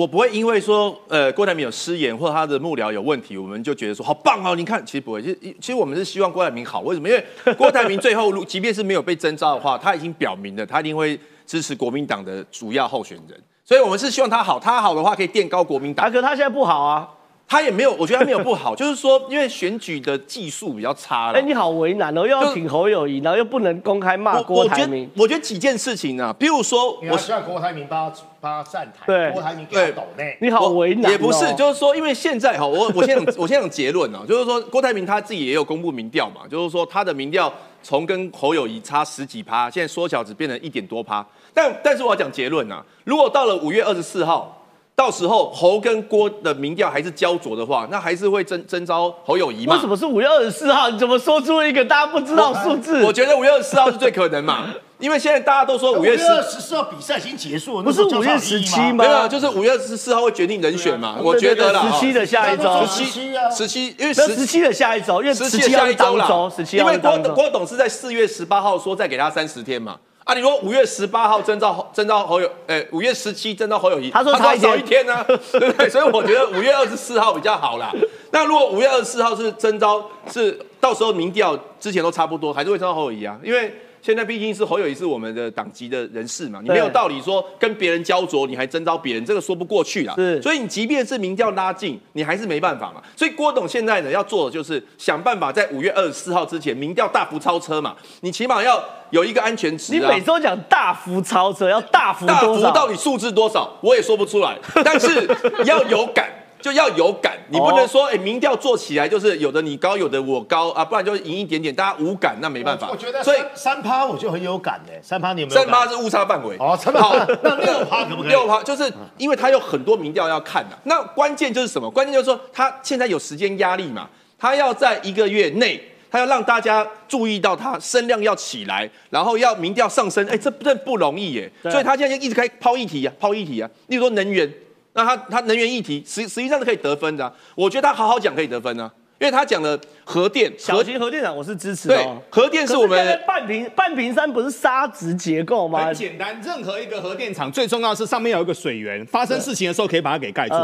[0.01, 4.57] 我不会因为说，呃，郭台铭有失言或者他的幕僚有问题，我们就觉得说好棒哦。
[4.57, 6.81] 你看，其实不会，其实其实我们是希望郭台铭好。
[6.81, 7.07] 为什么？
[7.07, 7.23] 因为
[7.59, 13.39] 郭台铭最后，即便是没有被征召的话，他已经表明了他一定会支持国民党的主要候选人。
[13.63, 16.11] 所以我们是希望他好，他好的话可以垫高国民党。
[16.11, 17.07] 可是他现在不好啊。
[17.51, 21.39] 他也没有，我觉得他没有不好， 就是说，因为选举的技术比较差了。
[21.39, 25.11] 哎，你好为难哦，又要挺侯友谊，然后又不能公开骂郭台铭。
[25.17, 29.05] 我觉得几件事情啊，比如说，我希望郭台铭帮他帮他站台。
[29.05, 30.39] 对，郭台铭给抖内。
[30.41, 31.11] 你好为难。
[31.11, 41.27] 也不是，就是说，因为现在哈，我我先 我先讲结论啊，就是说，郭台铭他自己也有公布民调嘛，就是说他的民调从跟侯友谊差十几趴，现在缩小只变成一点多趴。
[41.53, 44.57] 但但是我要讲结论啊，如果到了五月二十四号。
[45.01, 49.75] 到时候侯跟郭的民调还是焦灼的话，那还是会征征召侯友谊嘛？
[49.75, 50.91] 为什么是五月二十四号？
[50.91, 53.03] 你怎么说出一个大家不知道数字？
[53.03, 54.67] 我觉得五月二十四号是最可能嘛，
[55.01, 59.03] 因为现在大家都说五月二十四号比赛已经结束了，不是五月十七吗？
[59.03, 61.17] 没有，就是五月十四号会决定人选嘛。
[61.23, 69.97] 我觉得十七的下一周，十七十七，因为十七的下一周，因为十七下一周了，十七因为郭郭董是在四月十八号说再给他三十天嘛。
[70.31, 70.35] 啊！
[70.35, 75.89] 你说五月十八号征召征召侯友，诶，五月十七征召侯友谊，他说他少一天呢， 对不对？
[75.91, 77.93] 所以我觉得五月二十四号比较好啦。
[78.31, 83.37] 那如果五月二十四号是征召，是到时候民调之前都差不多，还是会征召侯友谊啊？
[83.43, 83.75] 因为。
[84.03, 90.15] 现在毕竟是侯友谊是我们的党籍的人士嘛，你没有道理说跟别人焦灼，你还征召别人，这个说不过去啦。
[90.17, 93.03] 是，所以你即便是民调拉近，你还是没办法嘛。
[93.17, 99.93] 所以郭董现在呢要做的就是想办法在五月二十四号之前民调大幅超车嘛，你起码要有一个安全值。
[99.93, 105.29] 你每周讲大幅超车，要大幅大幅到底数字多少，我也说不出来，但是
[105.65, 106.29] 要有感。
[106.61, 112.89] 就要有感，你不能说哎，民调做起来就是有的你高，有的我高啊，不然就赢一点点，大家无感，那没办法。
[112.91, 115.61] 我觉得，所以三趴我就很有感呢，三趴你有没有？
[115.61, 116.57] 三趴是误差范围。
[116.59, 118.31] 哦，好， 那六趴可不可以？
[118.31, 121.91] 六趴就是因为他有很多民调要看的，那关键就是什么？
[121.91, 131.51] 关键就是说他现在有时间压力嘛，他要在一个月内，他要让大家注意到他声量要起来，然后要民调上升，哎，这这不容易耶。
[131.63, 134.53] 所以他现在就一直开抛议题啊，抛议题啊，例如说能源。
[135.01, 141.97] 那他他能源议题实实际上是可以得分的，我觉得他好好讲可以得分呢，因为他讲了核电小型核电厂我是支持的。
[141.97, 145.87] 对，核电是我们半屏半屏山不是砂质结构吗？
[145.87, 150.55] 很简单，任何一个核电厂最重要是上面有一个水源，发生事情的时候可以把它给盖住。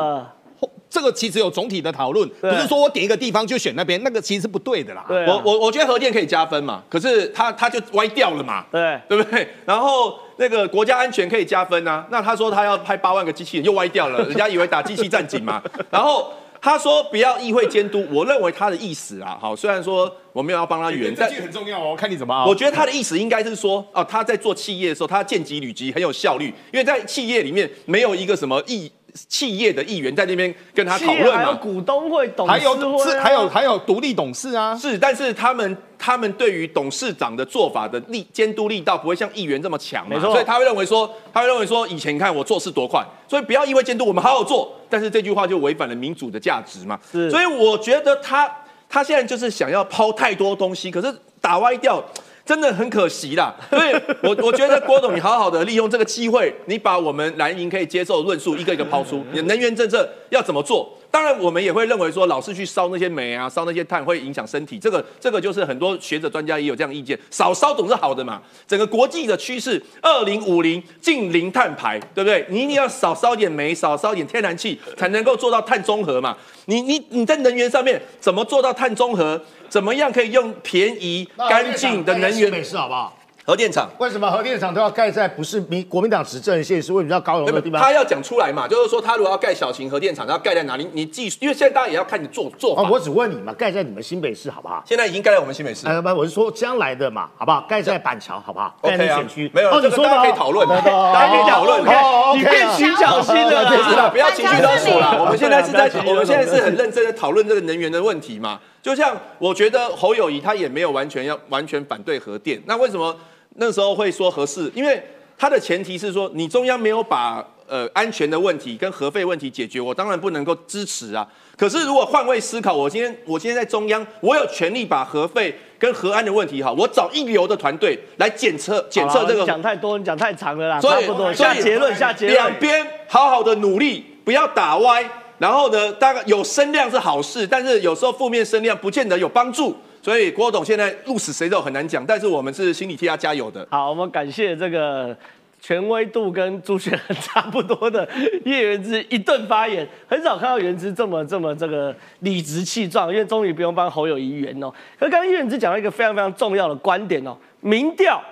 [0.89, 5.05] 这个其实有总体的讨论，不是说我点一个地方就选那边，那个其实是不对的啦。
[5.09, 9.47] 我我我觉得核电可以加分嘛，可是它它就歪掉了嘛，对对不对？
[9.67, 15.63] 然后那个国家安全可以加分啊，那他说他要派八万个机器人又歪掉了， 人家以为打机器战警嘛。
[15.91, 22.47] 然后他说不要议会监督，我认为他的意思啊，好，虽然说我没有要帮他圆，这句很重要哦，看你怎么。
[22.47, 28.91] 我觉得他的意思应该是说，哦，他在做企业的时候，他见机履机很有效率，因为在企业里面没有一个什么议。
[29.29, 48.51] 企业的议员在那边跟他讨论嘛，还有股东会、董事会，还有还有独立董事啊，是，但是他们他们对于董事长的做法的力监督力道不会像议员这么强嘛，所以他会认为说，他会认为说，以前你看我做事多快，所以不要因为监督我们好好做，但是这句话就违反了民主的价值嘛，是，所以我觉得他
[48.89, 52.05] 他现在就是想要抛太多东西，可是打歪掉。
[52.47, 60.97] 真的很可惜啦，所以我 我觉得郭董，你好好的利用这个机会，你把我们蓝营可以接受的论述一个一个抛出，你的能源政策要怎么做？
[61.17, 64.79] 当然，我们也会认为说，老是去烧那些煤啊，烧那些碳会影响身体。
[64.79, 68.43] 这个，这个就是很多学者专家也有这样意见，少烧总是好的嘛。
[68.69, 72.45] 整个国际的趋势，二零五零近零碳排，对不对？
[72.51, 76.37] 你一定要少烧点煤，少烧点天然气，才能够做到碳中和嘛。
[76.67, 79.41] 你你你在能源上面怎么做到碳中和？
[79.71, 82.51] 怎么样可以用便宜干净的能源？
[82.51, 83.17] 美式好不好？
[83.47, 87.81] 核电厂为什么核电厂都要盖在不是民国民党执政县市，为什么要高雄的地方？
[87.81, 90.89] 他要讲出来嘛，就是说他如果要盖小型核电厂，他要盖在哪里？
[90.93, 92.83] 你技术，因为现在大家也要看你做做法。
[92.83, 94.83] 哦，我只问你嘛，盖在你们新北市好不好？
[94.85, 95.87] 现在已经盖在我们新北市。
[95.87, 97.65] 哎，不，我是说将来的嘛，好不好？
[97.69, 98.75] 盖在板桥好不好？
[98.83, 99.49] 在选区。
[99.55, 101.81] 没有，哦，这个大家可以讨论，哦大家可以讨论。
[101.87, 105.23] 哦你变徐小新了啦不是啦，不要情绪勒索了。
[105.23, 108.59] 我们现在是在我们现在是很认真的讨论这个能源的问题嘛。
[108.83, 113.17] 就像我觉得侯友谊他也没有完全要完全反对核电，那为什么
[113.57, 114.71] 那时候会说合适？
[114.75, 115.03] 因为
[115.39, 121.27] 它的前提是说你中央没有把呃安全的问题跟核废问题解决，我当然不能够支持啊。
[121.57, 131.33] 可是如果换位思考，我今天我今天在中央，我有权利把核废跟核安的问题哈，我找一流的团队来检测检测这个讲太多，你讲太长了啦，所以差不多。
[131.33, 132.61] 所以下结论，下结论两。
[132.61, 135.09] 边好好的努力，不要打歪。
[135.39, 139.77] 然后呢，大概有声量是好事，但是有时候负面声量不见得有帮助。
[140.07, 143.67] 所以郭董现在鹿死谁手很难讲，但是我们是心里替他加油的。
[143.73, 145.17] 好，我们感谢这个
[145.61, 148.09] 权威度跟朱雪恒差不多的
[148.45, 154.71] 叶元之一顿发言，很少看到元之这么这么这个理直气壮，因为终于不用帮侯友谊圆哦。
[154.97, 158.23] 可刚刚叶元之讲到一个非常非常重要的观点哦，民调，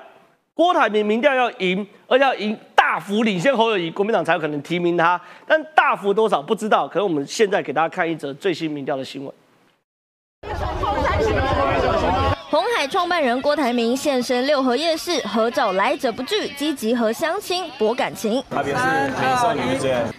[0.54, 6.86] 郭台铭民调要赢，而且要赢大幅领先侯友谊，国民党才有可能提名他，但大幅多少不知道。
[6.86, 9.34] 可是我们现在给大家看一则最新民调的新闻。
[12.54, 18.34] 红海创办人郭台铭现身六合夜市，合照来者不拒，积极和乡亲博感情。
[18.52, 18.72] 是美
[19.42, 19.60] 少女。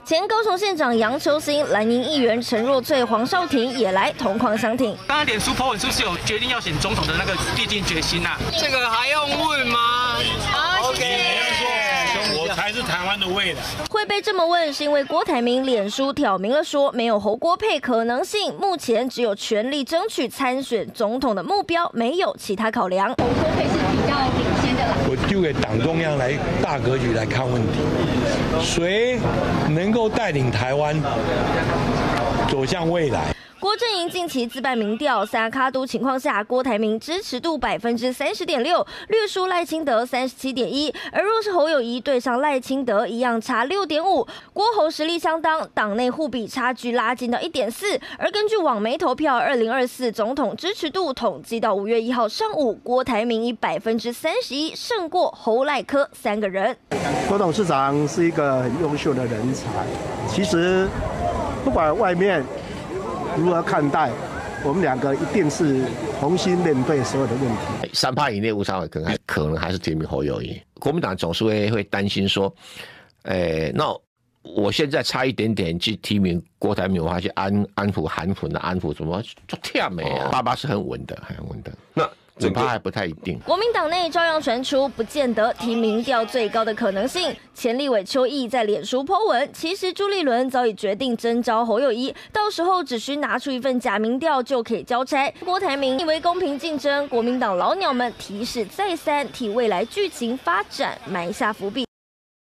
[0.04, 4.94] 前高雄县长杨秋兴、蓝营议员陈若翠、黄少廷也来同框相挺。
[5.08, 8.38] 刚刚脸书 po 文是不是有决定要选总统的那个必定决心啊？
[8.60, 9.80] 这个还用问吗？
[10.52, 11.06] 好，谢谢。
[11.08, 11.55] 我才是
[12.96, 13.60] 台湾的未来。
[13.90, 23.10] 会被这么问，是因为郭台铭脸书挑明了说，没有侯郭配可能性，目前只有全力争取参选总统的目标，没有其他考量。
[23.10, 24.96] 侯郭配是比较领先的啦。
[25.10, 27.80] 我丢给党中央来大格局来看问题，
[28.64, 29.20] 谁
[29.70, 30.96] 能够带领台湾
[32.48, 33.36] 走向未来？
[33.66, 40.94] 郭阵营近期自办民调，三卡都情况下，郭台铭支持度百分之三十点六，略输赖清德三十七点一。
[41.12, 44.28] 而若是侯友谊对上赖清德，一样差六点五。
[44.54, 48.00] 郭侯实力相当，党内互比差距拉近到一点四。
[48.20, 56.78] 而根据网媒投票，二零二四总统支持度统计到五月一号上午，郭台铭以百分之三十一胜过侯赖科三个人。
[57.28, 59.66] 郭董事长是一个很优秀的人才，
[60.30, 60.88] 其实
[61.64, 62.46] 不管外面
[63.38, 64.12] 如何看待，
[64.64, 65.86] 我们两个一定是
[66.20, 67.90] 重新面对所有的问题。
[67.94, 72.54] 三趴以内无差可能还可能还是提名侯友谊，国民党总是会会担心说，
[73.24, 73.86] 诶、那
[74.42, 80.30] 我现在差一点点去提名郭台铭，我还去安安抚韩粉的安抚，怎么就跳没啊？
[80.32, 81.72] 爸爸是很稳的，很稳的。
[81.94, 82.10] 那
[82.42, 83.40] 五趴还不太一定。
[83.46, 87.34] 国民党内照样传出，不见得提民调最高的可能性。
[87.54, 95.34] 前立委邱毅在脸书 po 文，其实朱立伦早已决定征召侯友谊，到时候只需拿出一份假民调就可以交差。
[95.46, 101.86] 郭台铭以为公平竞争，国民党老鸟们提示再三，替未来剧情发展埋下伏笔。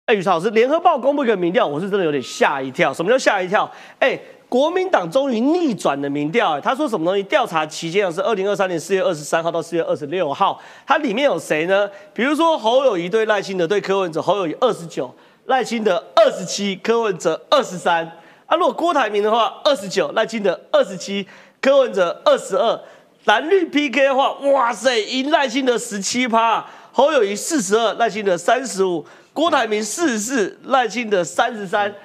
[0.05, 2.93] 哎，于超老师，联合报公布一个民调，我是真的有点吓一跳。
[2.93, 3.71] 什么叫吓一跳？
[3.97, 4.19] 哎，
[4.51, 6.59] 国民党终于逆转了民调。
[6.59, 7.23] 他说什么东西？
[7.23, 11.89] 调查期间是二零二三年四月二十三号到四月二十六号，它里面有谁呢？
[12.13, 15.09] 比如说侯友谊对赖清德对柯文哲，侯友谊二十九，
[15.45, 18.05] 赖清德二十七，柯文哲二十三。
[18.45, 21.25] 啊，如果郭台铭的话，二十九，赖清德二十七，
[21.61, 22.77] 柯文哲二十二。
[23.23, 29.05] 蓝绿 PK 的话，哇塞，赢赖清德十七趴，侯友谊四十二，赖清德三十五。
[29.31, 31.95] 郭台铭四十四，赖清德三十三，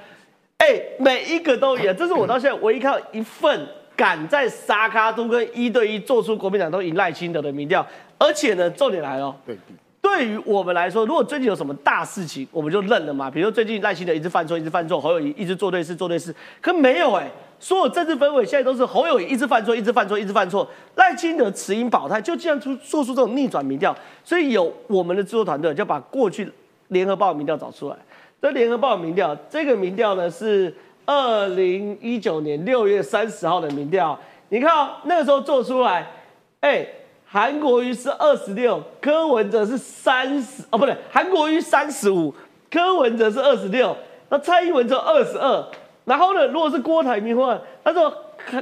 [0.59, 7.87] 哎，每一个都赢，这是我到现在唯一看到一份敢在沙卡都跟一对一做出国民党都赢赖清德的民调，
[8.19, 9.57] 而且呢，重点来了，对，
[10.01, 13.31] 对于我们来说，如果最近有什么大事情，我们就认了嘛。
[13.31, 26.51] 比如说最近赖清德一直犯错，一直犯错，侯友谊一直做对事，做对事，可没有哎、所有政治氛围现在都是侯友谊一直犯错，一直犯错，一直犯错，赖清德持盈保泰，就这样出做出这种逆转民调，所以有我们的制作团队就把过去
[26.89, 27.97] 联合报的民调找出来。
[28.41, 30.73] 这联合报民调，这个民调呢是
[31.05, 34.19] 二零一九年六月三十号的民调，
[34.51, 36.07] 你看、哦、那个时候做出来，
[36.61, 36.87] 哎、
[37.25, 42.33] 韩国瑜是二十六，柯文哲是三十，哦，不对，韩国瑜三十五，
[42.71, 43.97] 柯文哲是二十六，
[44.29, 45.67] 那蔡英文只有二十二。
[46.05, 48.13] 然后呢，如果是郭台铭的话，他说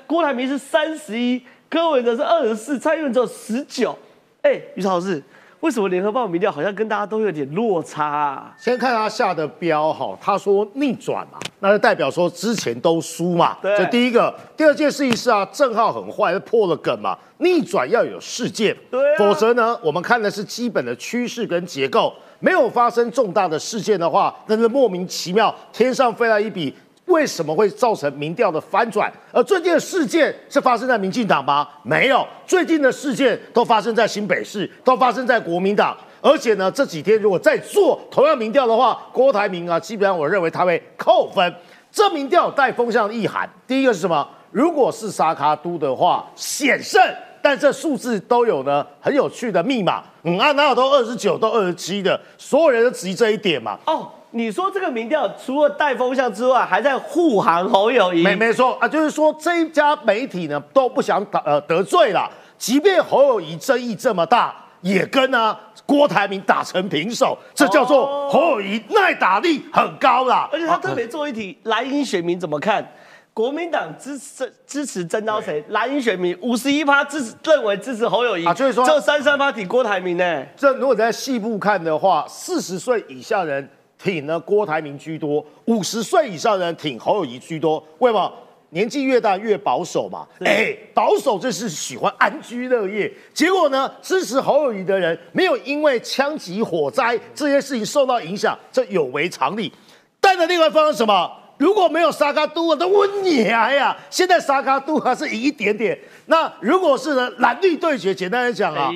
[0.06, 3.94] 郭台铭是三十一，柯文哲是二十四，蔡英文只有十九。
[4.40, 5.22] 哎，于超老师，
[5.64, 8.54] 为什么联合报民调好像跟大家都有点落差啊？
[8.58, 13.56] 先看他下的标哈，他说逆转嘛，那就代表说之前都输嘛。
[13.62, 17.16] 对这第一个，第二件事情是啊，郑浩很坏，破了梗嘛。
[17.38, 26.74] 逆转要有事件，对啊否则呢，我们看的是基本的趋势跟结构，没有发生重大的事件的话，那是莫名其妙天上飞来一笔。
[27.06, 29.12] 为什么会造成民调的翻转？
[29.32, 31.68] 而最近的事件是发生在民进党吗？
[31.82, 35.96] 没有，最近的事件都发生在新北市，都发生在国民党。
[36.20, 41.54] 而且呢，这几天如果再做同样民调的话，郭台铭啊，基本上我认为他会扣分。
[41.92, 44.26] 这民调带风向意涵，第一个是什么？
[44.50, 47.00] 如果是沙卡都的话，险胜。
[47.42, 53.78] 但这数字都有呢很有趣的密码，嗯啊，哪有都二十九都二十七的，所有人都质疑这一点嘛。
[53.84, 58.20] 哦，你说这个民调除了带风向之外，还在护航侯友谊。
[58.22, 62.28] 没没错啊，就是说这一家媒体呢都不想打呃得罪了，
[62.58, 65.56] 即便侯友谊争议这么大，也跟呢
[65.86, 70.48] 郭台铭打成平手，这叫做侯友谊耐打力很高啦。
[70.52, 72.84] 而且他特别做一题，蓝营选民怎么看？
[73.32, 75.64] 国民党支持支持征召谁？
[75.68, 80.44] 蓝营选民五十一趴支持认为支持侯友谊啊就是说这三三趴挺郭台铭呢。
[80.56, 83.68] 这如果在细部看的话，四十岁以下人
[84.04, 87.82] 挺呢郭台铭居多，五十岁以上人挺侯友谊居多。
[88.00, 88.30] 为什么？
[88.68, 90.26] 年纪越大越保守嘛。
[90.40, 93.10] 哎，保守这是喜欢安居乐业。
[93.32, 99.72] 结果呢，支持侯友谊的人没有因为枪击、火灾这些事情受到影响，这有违常理。
[100.20, 101.30] 但的另外一方是什么？
[101.56, 103.96] 如果没有沙卡都，我都问你啊呀！
[104.10, 105.96] 现在沙卡都还是赢一点点。
[106.26, 108.90] 那如果是呢蓝绿对决，简单来讲啊，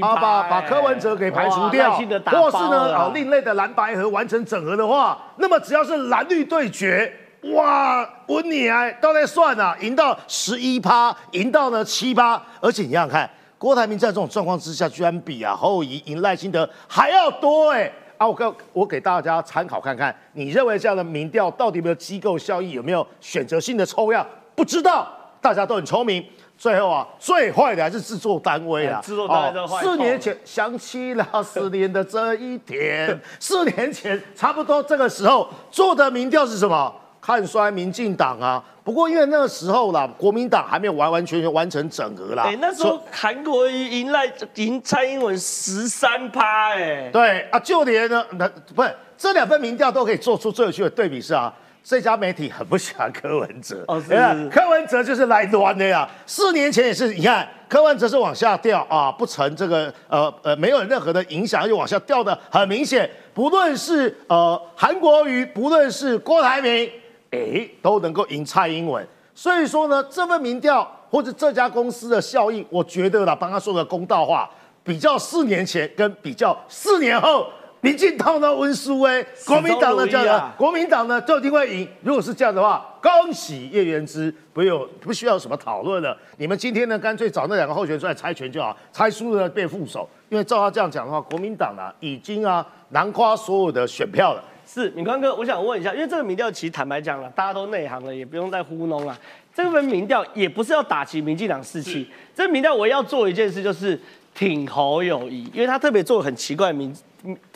[0.00, 7.12] 啊把把柯文哲给排除掉，或是呢啊另类的蓝白河完成整合的话，那么只要是蓝绿对决，
[7.54, 24.26] 哇，问你啊，都在算啊，赢到十一趴，赢到呢七趴，而且你想想看，郭台铭在这种状况之下，居然比啊侯友谊赢赖清德还要多哎、啊，我给我给大家参考看看，你认为这样的民调到底有没有机构效益，有没有选择性的抽样？
[24.54, 25.08] 不知道，
[25.40, 26.24] 大家都很聪明。
[26.56, 29.00] 最后啊，最坏的还是制作单位啊！
[29.00, 36.94] 哎制作单位真的坏四年前想起了四年的这一天，四年前差不多这个时候做的民调是什么？
[37.24, 38.62] 看衰民进党啊！
[38.84, 42.42] 不过因为那个时候啦，国民党还没有完完全全完成整合啦。
[42.42, 51.50] 哎、那时候韩国瑜赢赖赢蔡英文十三趴，哎，对啊，就连呢，那不是这两份民调都可以做出最有趣的对比是啊，
[51.82, 56.06] 这家媒体很不喜欢柯文哲，哦是你是柯文哲就是来乱的呀。
[56.26, 63.10] 四年前也是，你看柯文哲是往下掉啊，不成这个呃呃没有任何的影响，又往下掉的很明显。
[63.32, 66.90] 不论是呃韩国瑜，不论是郭台铭，
[67.34, 69.06] 哎，都能够赢蔡英文。
[69.34, 74.48] 所以说呢，这份民调或者这家公司的效应，我觉得啦，帮他说个公道话，
[74.82, 77.48] 比较四年前跟比较四年后，
[77.80, 81.88] 民进党的温书威，国民党的这样国民党呢就一定会赢。
[82.02, 86.16] 如果是这样的话，恭喜叶元之，不有不需要什么讨论了。
[86.36, 90.08] 你们今天呢，干脆找那两个候选人出来猜拳就好，猜输了变副手。
[90.28, 94.42] 因为照他这样讲的话，国民党啊已经啊囊括所有的选票了。
[94.74, 99.16] 是敏宽哥，我想问一下，因为这个民调其实坦白讲了，大家都内行了，也不用再糊弄了。
[99.54, 102.04] 这份民调也不是要打击民进党士气，
[102.34, 103.96] 这民调我要做一件事，就是
[104.34, 106.92] 挺侯友谊，因为他特别做很奇怪的名，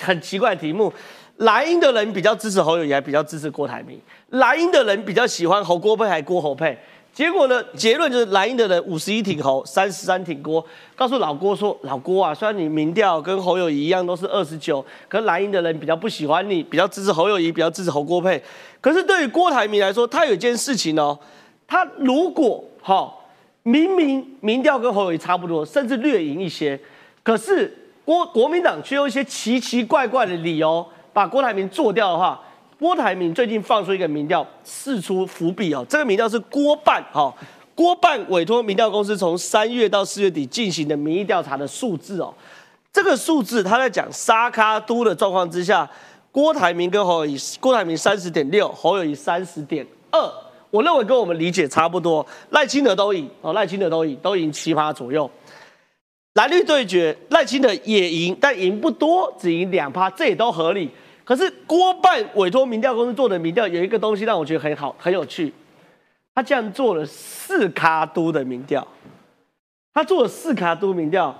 [0.00, 0.92] 很奇怪的题目。
[1.38, 3.98] 蓝营的人比较支持侯友谊，还比较支持郭台铭；
[4.30, 6.78] 蓝营的人比较喜欢侯郭配，还郭侯配。
[7.18, 7.60] 结果呢？
[7.74, 10.64] 结论就是蓝营的人五十一挺侯，三十三挺郭。
[10.94, 18.40] 告诉老郭说：“老郭啊，虽然你民调跟侯友谊一样都是二十九，可是蓝营的人比较不喜欢你，比较支持侯友谊，比较支持侯郭配。
[18.80, 21.18] 可是对于郭台铭来说，他有一件事情哦，
[21.66, 23.12] 他如果哈、
[23.64, 26.78] 明明民调跟侯友谊差不多，甚至略赢一些，
[27.24, 32.40] 可是郭国民党却用一些奇奇怪怪的理由把郭台铭做掉的话，
[32.78, 35.84] 郭台铭最近放出一个民调，释出伏笔哦。
[35.88, 37.34] 这个民调是郭办哈、
[37.74, 42.32] 郭办委托民调公司从三月到四月底进行的民意调查的数字哦。
[42.92, 45.88] 这个数字他在讲沙卡都的状况之下，
[46.30, 50.32] 郭台铭跟侯友谊，郭台铭三十点六，侯友谊三十点二。
[50.70, 55.28] 我认为跟我们理解差不多，赖清德都赢哦，赖清德都赢，都赢七趴左右。
[56.34, 60.88] 蓝绿对决，赖清德也赢，但赢不多，只赢两趴，这也都合理。
[61.28, 65.52] 可是郭办委托民调公司做的民调有一个东西让我觉得很好，很有趣，
[66.34, 68.88] 他竟然做了四卡都的民调，
[69.92, 71.38] 他做了四卡都民调，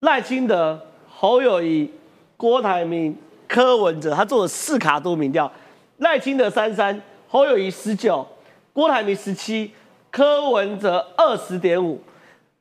[0.00, 0.80] 赖清德、
[1.10, 1.90] 侯友谊、
[2.38, 3.14] 郭台铭、
[3.46, 5.52] 柯文哲，他做了四卡都民调，
[5.98, 8.26] 赖清德三三，侯友谊十九，
[8.72, 9.70] 郭台铭十七，
[10.10, 12.00] 柯文哲二十点五。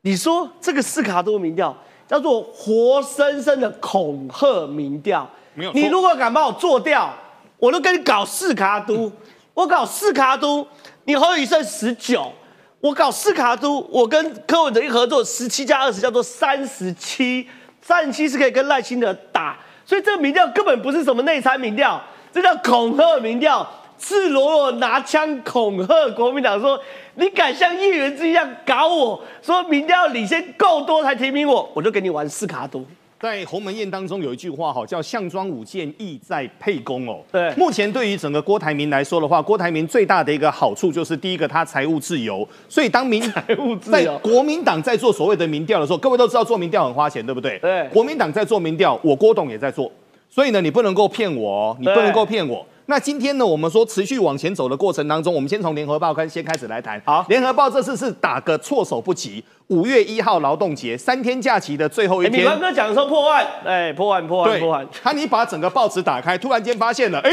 [0.01, 1.73] 你说这个四卡都民调
[2.05, 5.25] 叫做活生生的恐吓民调。
[5.55, 7.11] 没有你如果敢把我做掉，
[7.57, 9.11] 我都跟你搞四卡都，
[9.55, 10.67] 我搞四卡都，
[11.05, 12.31] 你侯友宜剩十九，
[12.81, 17.47] 我搞四卡都，我跟柯文哲一合作，十七加二十叫做三十七，
[17.81, 22.01] 三十七是可以跟赖清德打，所以这个民调根本不是什么内参民调，
[22.33, 23.65] 这叫恐吓民调，
[23.97, 26.77] 赤裸裸拿枪恐吓国民党说，
[27.15, 32.85] 你敢像叶元之一样搞我，说民调领先够多才提名我，我就给你玩四卡都。
[33.19, 37.19] 在鸿门宴当中有一句话哈，叫“项庄舞剑，意在沛公”哦。
[37.31, 47.57] 对目前对于整个郭台铭来说的话，郭台铭最大的一个好处就是，第一个他财务自由，所以当民 财务自在由国民党在做所谓的民调的时候，各位都知道做民调很花钱，对不对？
[47.59, 49.89] 对国民党在做民调，我郭董也在做，
[50.29, 52.65] 所以呢，你不能够骗我哦，你不能够骗我。
[52.87, 57.01] 那今天呢，我们说持续往前走的过程当中，我们先从联合报开先开始来谈。
[57.05, 62.41] 好，联合报这次是打个措手不及，五月一号劳动节三天假期的最后一哎，天。
[62.41, 67.31] 米宽哥讲说破万，哎，破万破万破万，，他你把整个报纸打开，突然间发现了，哎。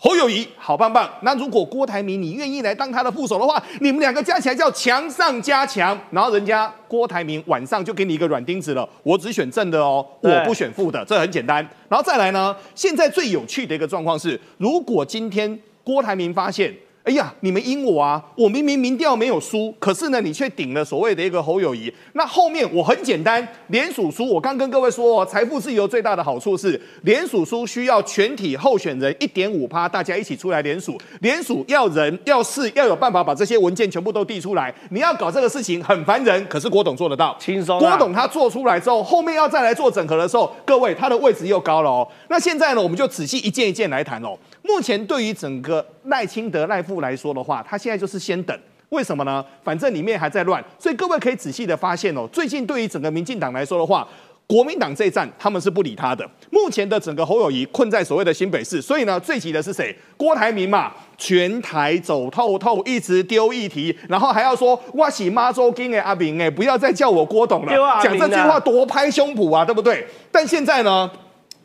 [0.00, 5.98] 侯友谊好棒棒，那如果郭台铭你愿意来当他的副手的话，你们两个加起来叫强上加强。
[6.12, 11.56] 然后人家郭台铭晚上就给你一个软钉子了，我只选正的哦，我不选负的，这很简单。
[11.88, 16.72] 然后再来呢，现在最有趣的一个状况是，如果今天郭台铭发现。
[17.08, 18.22] 哎呀，你们阴我啊！
[18.36, 21.90] 我明明民调没有输，可是呢，你却顶了所谓的一个侯友谊。
[22.12, 31.00] 那后面我很简单，联署书我刚跟各位说哦，财富自由最大的好处是 联署书需要全体候选人一点五趴，大家一起出来联署。
[31.22, 34.74] 联署要人要事要有办法把这些文件全部都递出来。
[34.90, 42.06] 你要搞这个事情很烦人，可是郭董做得到，轻松啊郭董他做出来之后，后面要再来做整合的时候，各位他的位置又高了哦。
[42.28, 44.36] 那现在呢，我们就仔细一件一件来谈哦。
[44.68, 48.56] 目前对于整个赖清德赖富来说的话，他现在就是先等。
[48.90, 49.44] 为什么呢？
[49.64, 52.28] 反正里面还在乱，所以各位可以仔细的发现哦。
[52.32, 54.06] 最近对于整个民进党来说的话，
[54.46, 56.26] 国民党这一战他们是不理他的。
[56.50, 59.94] 目前的整个侯友谊困在所谓的新北市，所以呢，最急的是谁？
[60.16, 70.06] 郭台铭嘛，全台走透透，一直丢议题，然后还要说哇喜妈周金哎阿炳哎，不要再叫我郭董了讲这句话多拍胸脯啊，对不对？
[70.32, 71.10] 但现在呢，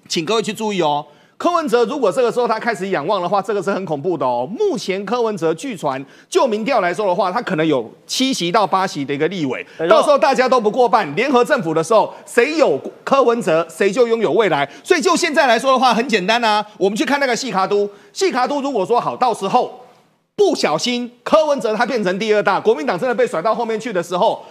[0.10, 1.06] 请各位去注意哦。
[1.38, 4.47] 柯文哲如果这个时候他开始仰望的话，这个是很恐怖的哦。
[4.57, 14.69] 目前柯文哲据传就民调来说的话，他可能有七席到八席的一个立委到时候大家都不过半，联合政府的时候，谁有柯文哲，谁就拥有未来。
[14.84, 19.81] 所以就现在来说的话，很简单啊，我们去看那个细卡都，细卡都如果说好，到时候
[20.36, 24.41] 不小心柯文哲他变成第二大，国民党真的被甩到后面去的时候。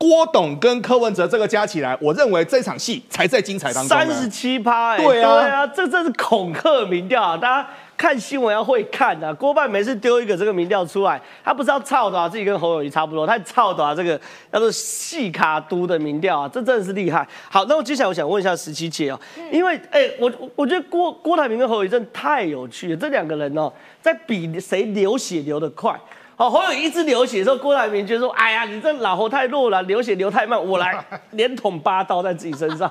[0.00, 3.88] 郭董跟柯文哲这个加起来，我认为这场戏才在精彩当中。
[3.88, 7.36] 三十七趴，哎，对啊对啊，这真是恐吓民调啊！
[7.36, 9.30] 大家看新闻要会看啊。
[9.34, 14.18] 郭办每次丢一个这个民调出来，他不是要操的啊，自己跟侯友谊差不多，他操的啊，这个
[14.50, 17.28] 叫做细卡都的民调啊，这真的是厉害。
[17.50, 19.20] 好，那我接下来我想问一下十七姐哦，
[19.52, 23.70] 因为哎、我我我觉得郭郭台铭跟侯友谊真的太有趣了，这两个人哦，
[24.00, 25.94] 在比谁流血流得快。
[26.40, 30.98] 好，侯友宜一直流血的时候，郭台铭就说：“哎呀，你这老侯太弱了，流血流太慢，我来
[31.32, 32.90] 连捅八刀在自己身上，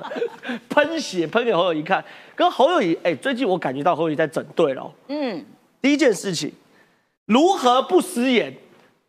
[0.70, 2.06] 喷血喷给侯友一看。”
[2.38, 4.92] 跟侯友宜，哎，最近我感觉到侯友宜在整队了哦。
[5.08, 5.44] 嗯，
[5.82, 6.54] 第一件事情，
[7.26, 8.54] 如何不失言？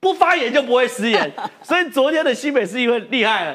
[0.01, 1.30] 不发言就不会失言。
[1.62, 3.55] 所以昨天的新北市议会厉害了，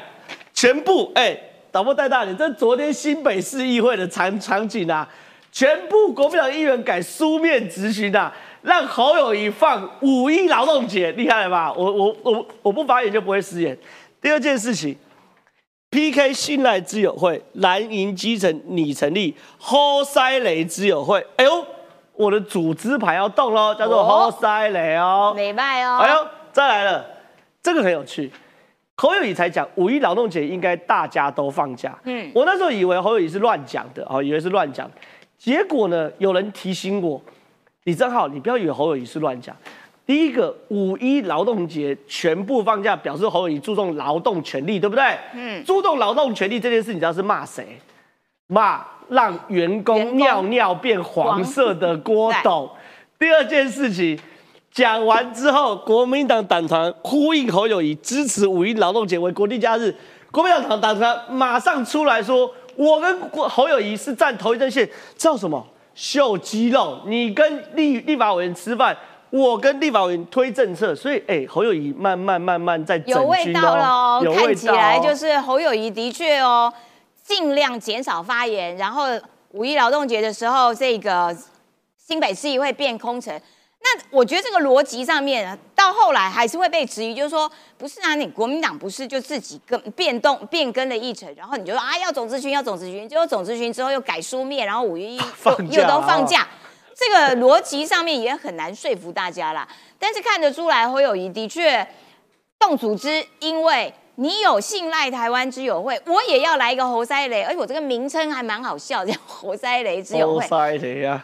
[0.53, 1.36] 全部哎，
[1.71, 5.09] 导播带大你，这昨天新北市议会的场场景啊，
[5.51, 8.31] 全部国民党议员改书面质询啊，
[8.66, 11.72] 让侯友谊放五一劳动节，厉害了吧？
[11.74, 13.78] 我我我我不发言就不会失言。
[14.22, 14.97] 第二件事情。
[15.91, 21.66] PK 信赖之友会、蓝营基层拟成立侯塞雷之友会，哎呦，
[22.11, 27.05] 我的组织牌要动喽，叫做侯塞雷哦，美拜哦，哎呦，再来了，
[27.63, 28.30] 这个很有趣。
[28.97, 34.91] 侯友谊才讲五一劳动节应该大家都放假，嗯我那时候以为侯友谊是乱讲的，哦，以为是乱讲，
[35.38, 37.22] 结果呢，有人提醒我，
[37.86, 39.55] 李正浩，你不要以为侯友谊是乱讲。
[40.07, 45.03] 第一个五一劳动节全部放假，表示侯友谊注重劳动权利，对不对？
[45.36, 47.79] 嗯注重劳动权利这件事，你知道是骂谁？
[48.47, 52.67] 骂让员工尿尿变黄色的郭董。
[53.19, 54.19] 第二件事情
[54.71, 59.95] 讲完之后，国民党党团呼应侯友谊支持五一劳动节为国定假日，
[60.31, 65.63] 国民党党党团马上出来说，我跟侯友谊是站同一阵线，叫什么？
[65.96, 68.96] 秀肌肉，你跟立立法委员吃饭，
[69.30, 76.72] 我跟立法委员推政策，所以哎、侯友谊慢慢慢慢在整有味道了哦，有味道哦看起来就是侯友谊的确哦，
[77.24, 79.06] 尽量减少发言，然后
[79.52, 81.36] 五一劳动节的时候，这个
[81.98, 83.39] 新北市议会变空城。
[83.86, 96.47] 那我觉得这个逻辑上面，到后来还是会被质疑，就是说，不是啊，你国民党不是就自己跟变动变更了议程，然后你就说啊要总咨询要总咨询，结果总咨询之后又改书面，然后五月一又 又都放假，
[96.95, 99.67] 这个逻辑上面也很难说服大家啦。
[99.99, 101.88] 但是看得出来，侯友谊的确
[102.57, 110.41] 动组织，因为你有信赖台湾之友会，我也要来一个侯塞雷，而且我这个名称还蛮好笑，叫侯塞雷之友会。
[110.41, 111.23] 侯塞雷啊！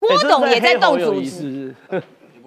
[0.00, 1.74] 郭董也在动组织，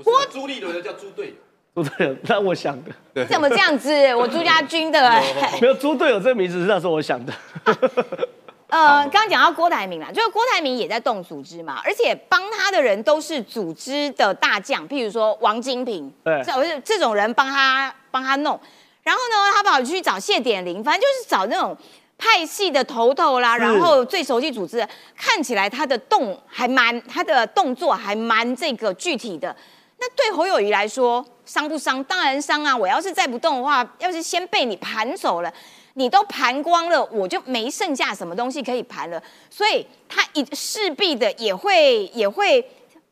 [0.04, 2.92] 郭朱立伦的叫猪队友，猪队友，那我想的。
[3.14, 3.94] 你怎么这样子？
[4.16, 7.32] 我朱家军的 哎，没有猪队友这个名字是那时候我想的。
[8.70, 18.60] 呃，刚刚讲到郭台铭啦，就是郭台铭也在动组织嘛，而且帮他的人都是组织的大将，譬如说王金平，对，这这种人帮他帮他弄，
[19.04, 21.78] 然后呢，他跑去找谢点玲，反正就是找那种。
[22.18, 24.88] 派系的头头啦，然后最熟悉组织，
[25.18, 29.56] 看起来他的动还蛮，他的动作还蛮这个具体的。
[30.00, 32.04] 那对侯友谊来说，伤不伤？
[32.04, 32.76] 当然伤啊！
[32.76, 35.54] 我要是再不动的话，要是先被你盘走了，
[35.94, 39.22] 你都盘光了，我就没剩下什么东西可以盘了。
[39.50, 42.66] 所以他一势必的也会 也会，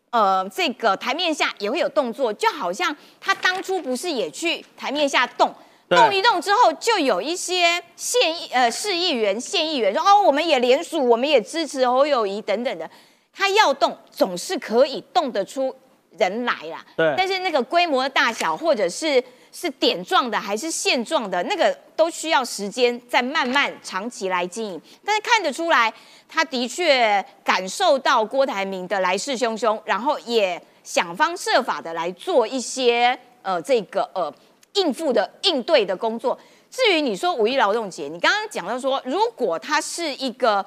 [0.09, 5.53] 呃，这个台面下也会有动作，就好像他当初不是也去台面下动。
[5.95, 12.89] 动一动之后，就有一些县议呃市议员、县议员说：“哦，我们也联署，我们也支持侯友谊等等的。”
[13.33, 15.73] 他要动，总是可以动得出
[16.17, 16.85] 人来啦。
[16.97, 17.13] 对。
[17.17, 24.81] 但是那个规模的大小，或者是是点状的还是线状的，那个都需要时间再慢慢长期来经营。
[25.05, 25.91] 但是看得出来，
[26.27, 34.33] 他的确感受到郭台铭的来势汹汹，然后也想方设法的来做一些呃这个呃。
[34.73, 36.37] 应付的应对的工作。
[36.69, 40.65] 至于你说五一劳动节，你刚刚讲到说，如果他是一个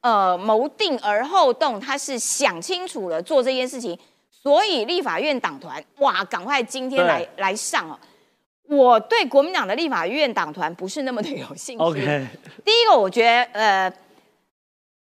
[0.00, 3.98] 呃谋定而后动，他是想清楚了做这件事情，
[4.30, 7.98] 所以立法院党团哇，赶快今天来来上哦。
[8.68, 11.84] 我对国民党的立法院党团不是那么的有兴趣。
[11.84, 12.26] OK，
[12.64, 13.92] 第一个我觉得呃，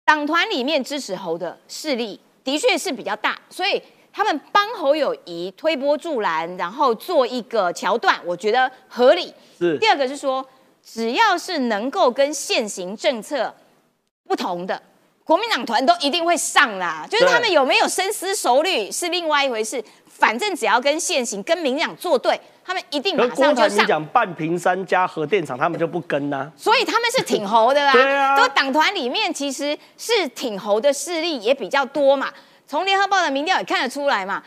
[0.04, 3.82] 党团里面支持侯的势力的确是比较大，所以。
[4.16, 9.30] 他们帮侯友谊推波助澜，然后做一个桥段，我觉得合理。
[9.58, 10.42] 是第二个是说，
[10.82, 13.54] 只要是能够跟现行政策
[14.26, 14.80] 不同的，
[15.22, 17.06] 国民党团都一定会上啦。
[17.10, 23.84] 就是他们有没有深思熟虑是另外一回事，反正只要跟现行、跟民党作对，他们一定马上就上。
[23.84, 26.50] 你讲半屏山加核电厂，他们就不跟呐。
[26.56, 27.92] 所以他们是挺侯的啦。
[27.92, 32.32] 对啊，都党团里面其实是挺侯的势力也比较多嘛。
[32.66, 34.42] 从联合报的民调也看得出来嘛，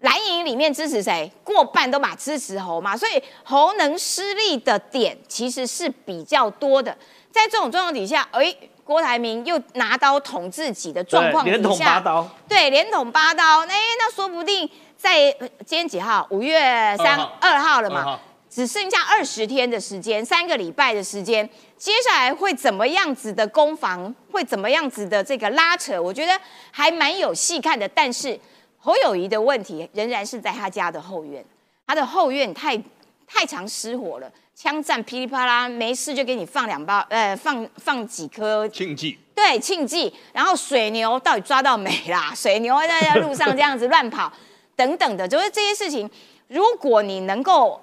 [0.00, 6.96] 蓝营里面支持谁，过半都把支持侯嘛，所以侯能失利的点其实是比较多的。
[7.30, 15.30] 在这种状况底下，哎，郭台铭又拿刀捅自己的状况底下，连捅八刀，对，连捅八刀，哎，那说不定在
[15.64, 16.26] 今天几号？
[16.30, 18.18] 五月三二号了嘛。
[18.50, 21.48] 只剩下二十天的时间，三个礼拜的时间，
[21.78, 26.32] 接下来会怎么样子的攻防，会怎么样子的这个拉扯，我觉得
[26.72, 27.88] 还蛮有戏看的。
[27.88, 28.36] 但是
[28.76, 31.44] 侯友谊的问题仍然是在他家的后院，
[31.86, 32.76] 他的后院太
[33.24, 42.32] 太常失火了，枪战噼里啪啦，没事就给你放两包，呃，放放几颗庆忌，对庆忌，然后水牛到底抓到没啦？
[42.34, 44.32] 水牛在路上这样子乱跑，
[44.74, 46.10] 等等的，就是这些事情，
[46.48, 47.80] 如果你能够。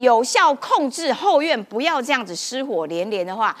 [0.00, 3.54] 有效控制后院，不要这样子失火连连的话，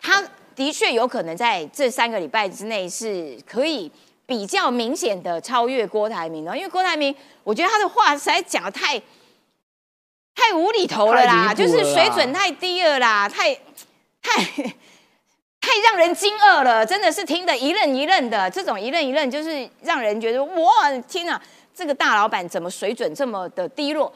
[0.00, 0.20] 他
[0.54, 3.90] 的确有可能在这三个礼拜之内是可以
[4.26, 6.56] 比较明显的超越郭台铭的。
[6.56, 7.14] 因为郭台铭，
[7.44, 9.00] 我觉得他的话实在讲的太
[10.34, 13.54] 太无厘头了啦，就是水准太低了啦，太
[14.20, 14.42] 太
[15.60, 18.50] 太让人惊愕了，真的是听得一愣一愣的。
[18.50, 21.40] 这种一愣一愣，就是让人觉得哇，天啊，
[21.72, 24.12] 这个大老板怎么水准这么的低落？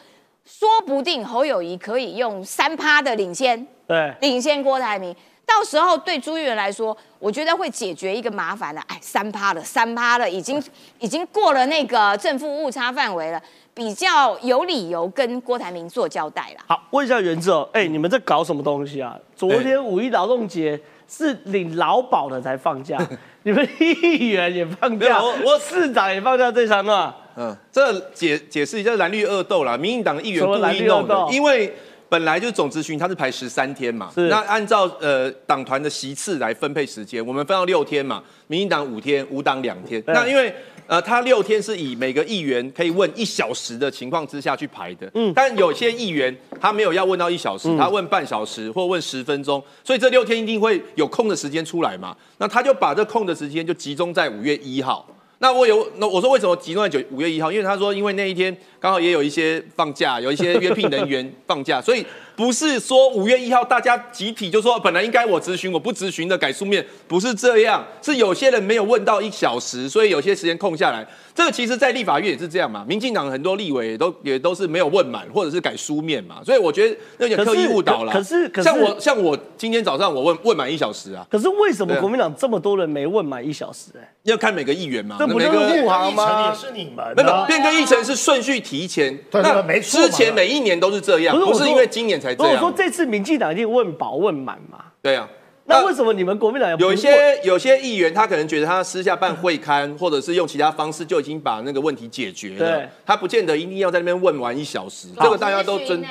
[0.51, 5.15] 说不定侯友谊可以用三趴的领先，对，领先郭台铭，
[5.47, 8.83] 到时候对朱议员来说，我觉得会解决一个麻烦了。
[8.89, 10.61] 哎，三趴了，三趴了，已经
[10.99, 13.41] 已经过了那个正负误差范围了，
[13.73, 16.65] 比较有理由跟郭台铭做交代了。
[16.67, 19.17] 好，问一下袁志哦，哎，你们在搞什么东西啊？
[19.37, 20.79] 昨天五一劳动节
[21.09, 22.99] 是领劳保的才放假，
[23.45, 27.17] 你们议员也放假，我市长也放假，这场啊？
[27.37, 31.73] 嗯，这解解释一下蓝绿恶斗啦，民进党议员故意弄的，因为
[32.09, 40.53] 本来就是总咨询，他是排十三天嘛，那按照呃党团的席次来分配时间，我们分到六天嘛，民进党五天，五党两天，那因为
[40.89, 55.09] 呃他六天是以每个议员可以问一小时的情况之下去排的，嗯，但有些议员他没有要问到一小时，他问半小时或问十分钟，所以这六天一定会有空的时间出来嘛，那他就把这空的时间就集中在五月一号。
[55.43, 57.51] 那我有那我说为什么集中在九五月一号？
[57.51, 62.05] 因为他说因为那一天刚好也有一些放假，有一些约聘人员放假，所以
[62.41, 71.07] 不是说五月一号大家集体就说本来应该我咨询，我不咨询的改书面，不是这样，是有些人没有问到一小时，所以有些时间空下来。
[71.35, 78.13] 这个其实，在立法院也是这样嘛，民进党很多立委也都也都是没有问满，或者是改书面嘛，所以我觉得有点刻意误导了。
[78.13, 83.91] 可是可是像我像我今天早上我问问满一小时啊，可是为什么国民党这么多人没问满一小时？
[83.97, 92.53] 哎，要看每个议员嘛，这不就是每个护航吗也是你们没有啊变更议程是顺序提前，对那没错之前每一年都是这样，不是因为今年才这样。
[92.53, 94.79] 不是我说这次民进党一定问饱问满嘛？
[95.03, 95.29] 对啊，
[95.67, 106.03] 那为什么你们国民党有一些有些议员他可能觉得他私下办会刊，或者是用其他方式就已经把那个问题解决了，他不见得一定要在那边问完一小时，好这个大家都尊。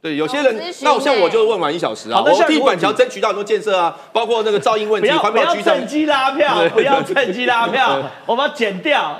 [0.00, 9.16] 对，有些人那我像我欸就问完一小时啊，我替板桥争取到很多建设啊，包括那个噪音问题、环保局长趁机拉票， 不要趁机拉票，我们要剪掉。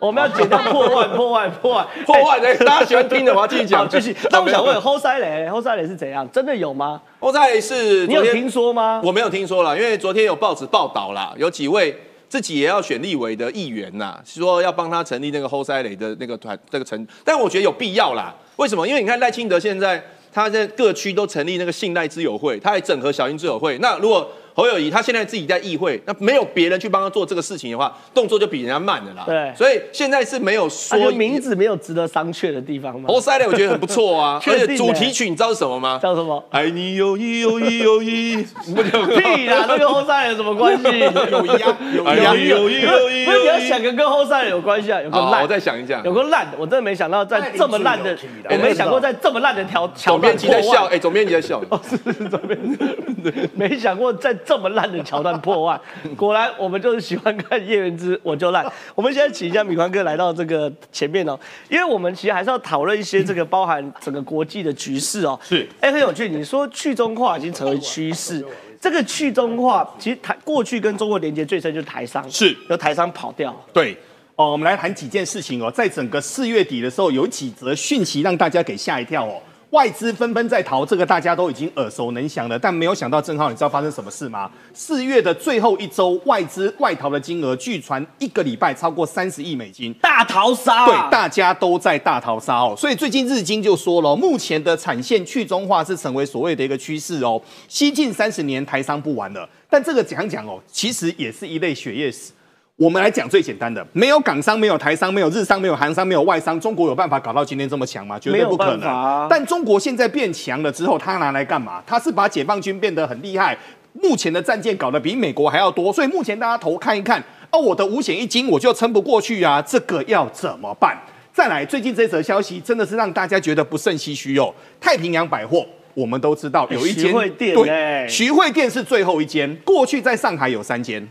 [0.00, 4.16] 我们要剪掉破万破万破万 破万哎大家喜欢听的我要继续讲 好继续。
[4.30, 6.26] 那我想问，后塞雷后塞雷是怎样？
[6.32, 7.00] 真的有吗？
[7.20, 9.00] 欧在是昨天你有听说吗？
[9.04, 11.94] 我没有听说了，因为昨天有报纸报道啦，有几位
[12.30, 18.34] 自己也要选立委的议员呐，说要帮他成立那个后塞雷的那个团这个成，但我觉得有必要啦。
[18.56, 18.88] 为什么？
[18.88, 23.76] 因为你看赖清德现在他在各区都成立那个信赖之友会，他还整合小英之友会。
[23.78, 24.26] 那如果
[24.60, 29.24] 侯友谊他现在自己在议会，那没有别人去帮他做这个事情的话，动作就比人家慢的啦。
[29.26, 33.08] 对所以现在是没有说名字没有值得商榷的地方吗？
[33.08, 35.98] 侯塞雷，我觉得很不错啊， 确而定且主题欸曲你知道是什么吗？
[36.02, 36.44] 叫什么？
[36.50, 38.36] 爱你有意有意有意，
[38.66, 40.82] 屁啦，这跟后塞人有什么关系？
[40.82, 48.14] 友谊啊友谊友谊友谊不是你要想个跟后塞人有关系啊，有个烂，我再想一下有个烂的，我真的没想到在这么烂的，
[48.50, 51.60] 我没想过在这么烂的条桥总编辑在笑，哎，总编辑在笑。
[53.54, 55.80] 没想过在这么烂的桥段破万，
[56.18, 58.66] 果然我们就是喜欢看叶元之我就烂。
[58.96, 61.38] 我们现在请一下米宽哥来到这个前面哦，
[61.68, 65.38] 因为我们其实还是要讨论一些这个包含整个国际的局势哦。
[65.40, 68.44] 是，哎，很有趣，你说去中化已经成为趋势，
[68.80, 73.54] 这个去中化其实台过去跟中国连接最深就是台商，是由台商跑掉。
[73.72, 73.96] 对。
[74.34, 75.70] 哦，我们来谈几件事情哦。
[75.70, 79.34] 在整个四月底的时候，有几则讯息让大家给吓一跳哦。
[79.70, 82.58] 外资纷纷在逃，这个大家都已经耳熟能详了。
[82.58, 84.50] 但没有想到，郑浩，你知道发生什么事吗？
[84.74, 90.86] 四月的最后一周，外资外逃的金额，据传一个礼拜超过三十亿美金，大逃杀、啊。
[90.86, 92.74] 对，大家都在大逃杀哦。
[92.76, 97.40] 所以最近日经就说了，目前的产线去中化是成为所谓的一个趋势哦。
[97.68, 99.48] 西进三十年，台商不玩了。
[99.68, 102.32] 但这个讲讲哦，其实也是一类血液史。
[102.80, 108.18] 我们来讲最简单的，没有港商，没有台商，没有日商，没有韩商，没有外商，中国有办法搞到今天这么强吗？
[108.18, 109.28] 绝对不可能。
[109.28, 111.82] 但中国现在变强了之后，他拿来干嘛？
[111.86, 113.54] 他是把解放军变得很厉害，
[113.92, 120.98] 目前的战舰搞得比美国还要多，所以目前大家头看一看，哦，我的五险一金我就撑不过去啊，这个要怎么办？
[121.34, 124.54] 再来，最近这则消息真的是让大家觉得不胜唏嘘哦。
[124.80, 131.06] 太平洋百货，我们都知道有一间徐汇店徐汇店是最后一间，过去在上海有三间。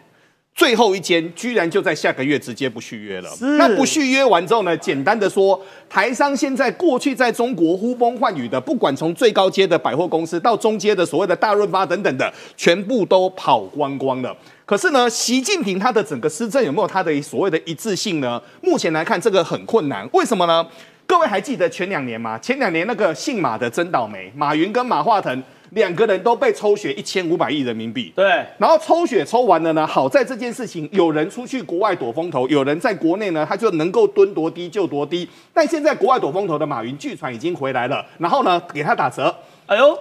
[0.59, 3.29] 最后一间居然就在下个月直接不续约了。
[3.57, 4.75] 那不续约完之后呢？
[4.75, 5.57] 简单的说，
[5.89, 14.35] 台商现在过去在中国呼风唤雨的，不管从最高阶的百货公司到中阶的所谓的大润发等等的，全部都跑光光了。
[14.65, 18.41] 可是呢，习近平他的整个施政有没有他的所谓的一致性呢？
[18.61, 20.05] 目前来看，这个很困难。
[20.11, 20.67] 为什么呢？
[21.07, 22.37] 各位还记得前两年吗？
[22.37, 25.41] 前两年那个姓马的真倒霉，马云跟马化腾。
[25.71, 28.25] 两个人都被抽血一千五百亿人民币，对，
[28.57, 35.27] 然后抽血抽完了呢，好在这件事情有人出去国外躲风头，有人在国内呢，他就能够蹲多低就多低。
[35.53, 39.97] 但现在国外躲风头的马云据传已经回来了，然后呢给他打折，哎呦。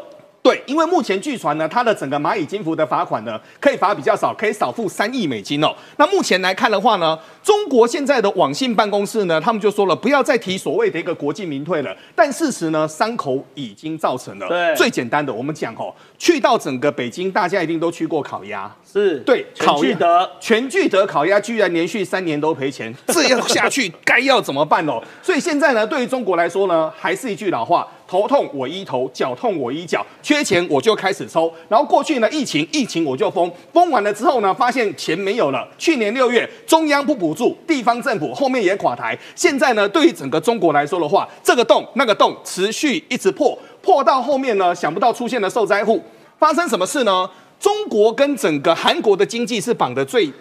[0.49, 5.74] 对，因为目前据传呢，它的整个蚂蚁金服的罚款呢，可以罚比较少，可以少付三亿美金哦。
[5.99, 11.94] 那目前来看的话呢，中国现在的网信办公室呢，他们就说了，不要再提所谓的一个国进民退了。
[12.14, 14.49] 但事实呢，伤口已经造成了。
[14.49, 25.03] 对最简单的，我们讲哦，去到整个北京，大家一定都去过烤鸭，是对，全烤聚德，全聚德烤鸭居然连续三年都赔钱，这样下去该要怎么办哦？
[25.22, 27.86] 所以现在呢，对于中国来说呢，还是一句老话。
[28.09, 31.53] 头痛我医头，脚痛我医脚，缺钱我就开始抽。
[31.69, 35.69] 然后过去呢，疫情疫情我就封，封完了之后呢，发现钱没有了。
[35.77, 39.17] 去年六月，中央不补助，地方政府后面也垮台。
[39.35, 46.03] 现在呢，对于整个中国来说的话，这个洞那个洞持续一直破，破到后面呢，想不到出现了受灾户。
[46.39, 47.29] 发生什么事呢？
[47.61, 50.33] 中国跟整个韩国的经济是绑得最。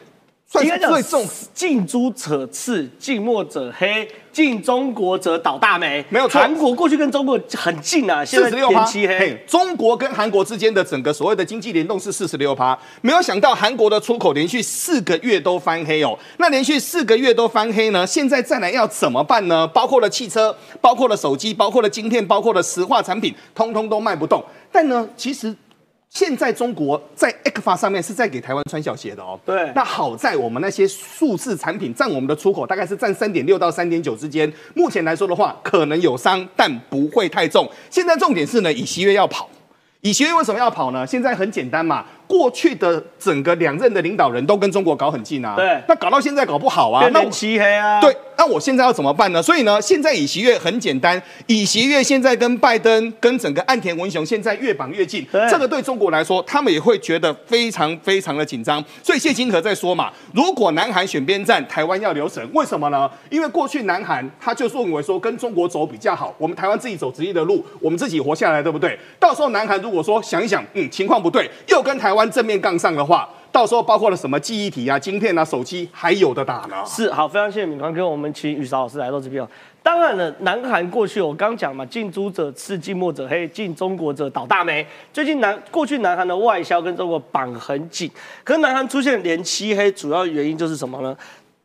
[0.49, 6.03] 算应该讲是最重近朱者赤，近墨者黑，近中国者倒大霉。
[6.09, 9.19] 没有错韩国过去跟中国很近啊，现在四十六趴，连漆黑。
[9.19, 16.17] 嘿，中国跟韩国之间的整个所谓的经济联动是四十六趴，没有想到韩国的出口连续四个月都翻黑哦。
[16.37, 19.67] 那连续四个月都翻黑呢，现在再来要怎么办呢？
[19.67, 24.41] 包括了汽车，包括了手机，包括了晶片，包括了石化产品，通通都卖不动。
[24.71, 25.53] 但呢，其实。
[26.09, 29.39] 现在中国在 ECFA 上面是在给台湾穿小鞋的哦。
[29.45, 34.51] 对那好在我们那些数字产品占我们的出口大概是占三点六到三点九之间。
[34.73, 37.69] 目前来说的话，可能有伤，但不会太重。
[37.89, 39.49] 现在重点是呢，以西月要跑。
[40.01, 41.05] 以西月为什么要跑呢？
[41.05, 45.55] 现在很简单嘛，过去的整个两任的领导人都跟中国搞很近啊。
[45.55, 47.99] 对那搞到现在搞不好啊，那我变连漆黑啊。
[47.99, 49.41] 对，那我现在要怎么办呢？
[49.41, 58.83] 所以呢，现在以席月很简单，以席月现在跟拜登、跟整个岸田文雄现在越绑越近，这个对中国来说，他们也会觉得非常非常的紧张。
[59.01, 63.09] 所以谢金河在说嘛，如果南韩选边站，台湾要留神，为什么呢？
[63.31, 68.97] 因为过去南韩他就认为说跟中国走比较好，我们台湾自己走直立的路，我们自己活下来，对不对？
[69.19, 73.27] 到时候南韩如果说想一想，嗯，情况不对，又跟台湾正面杠上的话。
[73.51, 76.83] 到时候包括了什么记忆体啊、晶片啊、手机，还有的打呢。
[76.85, 79.47] 是好，非常谢谢敏康哥，我们请雨韶老师来到这边哦。
[79.81, 84.85] 当然了，南韩过去我刚讲嘛，近朱者赤，近墨者黑，近中国者倒大霉。
[85.13, 88.11] 最近南过去南韩的外销跟中国绑很紧，
[88.43, 91.15] 可是南韩出现连漆黑，主要原因就是什么呢？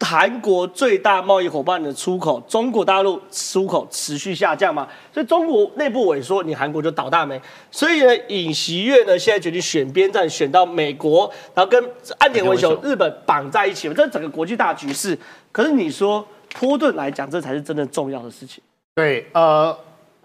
[0.03, 7.41] 韩国最大贸易伙伴的出口，中国大陆出口持续下降嘛，所以中国内部萎缩，你韩国就倒大霉。
[7.71, 11.83] 所以呢，尹锡悦呢现在决定选边站，选到美国，然后跟
[12.19, 15.17] 岸田文雄、日本绑在一起，这是整个国际大局势。
[15.53, 16.27] 可是你说
[16.59, 18.63] 波顿来讲，这才是真的重要的事情。
[18.95, 19.77] 对，呃，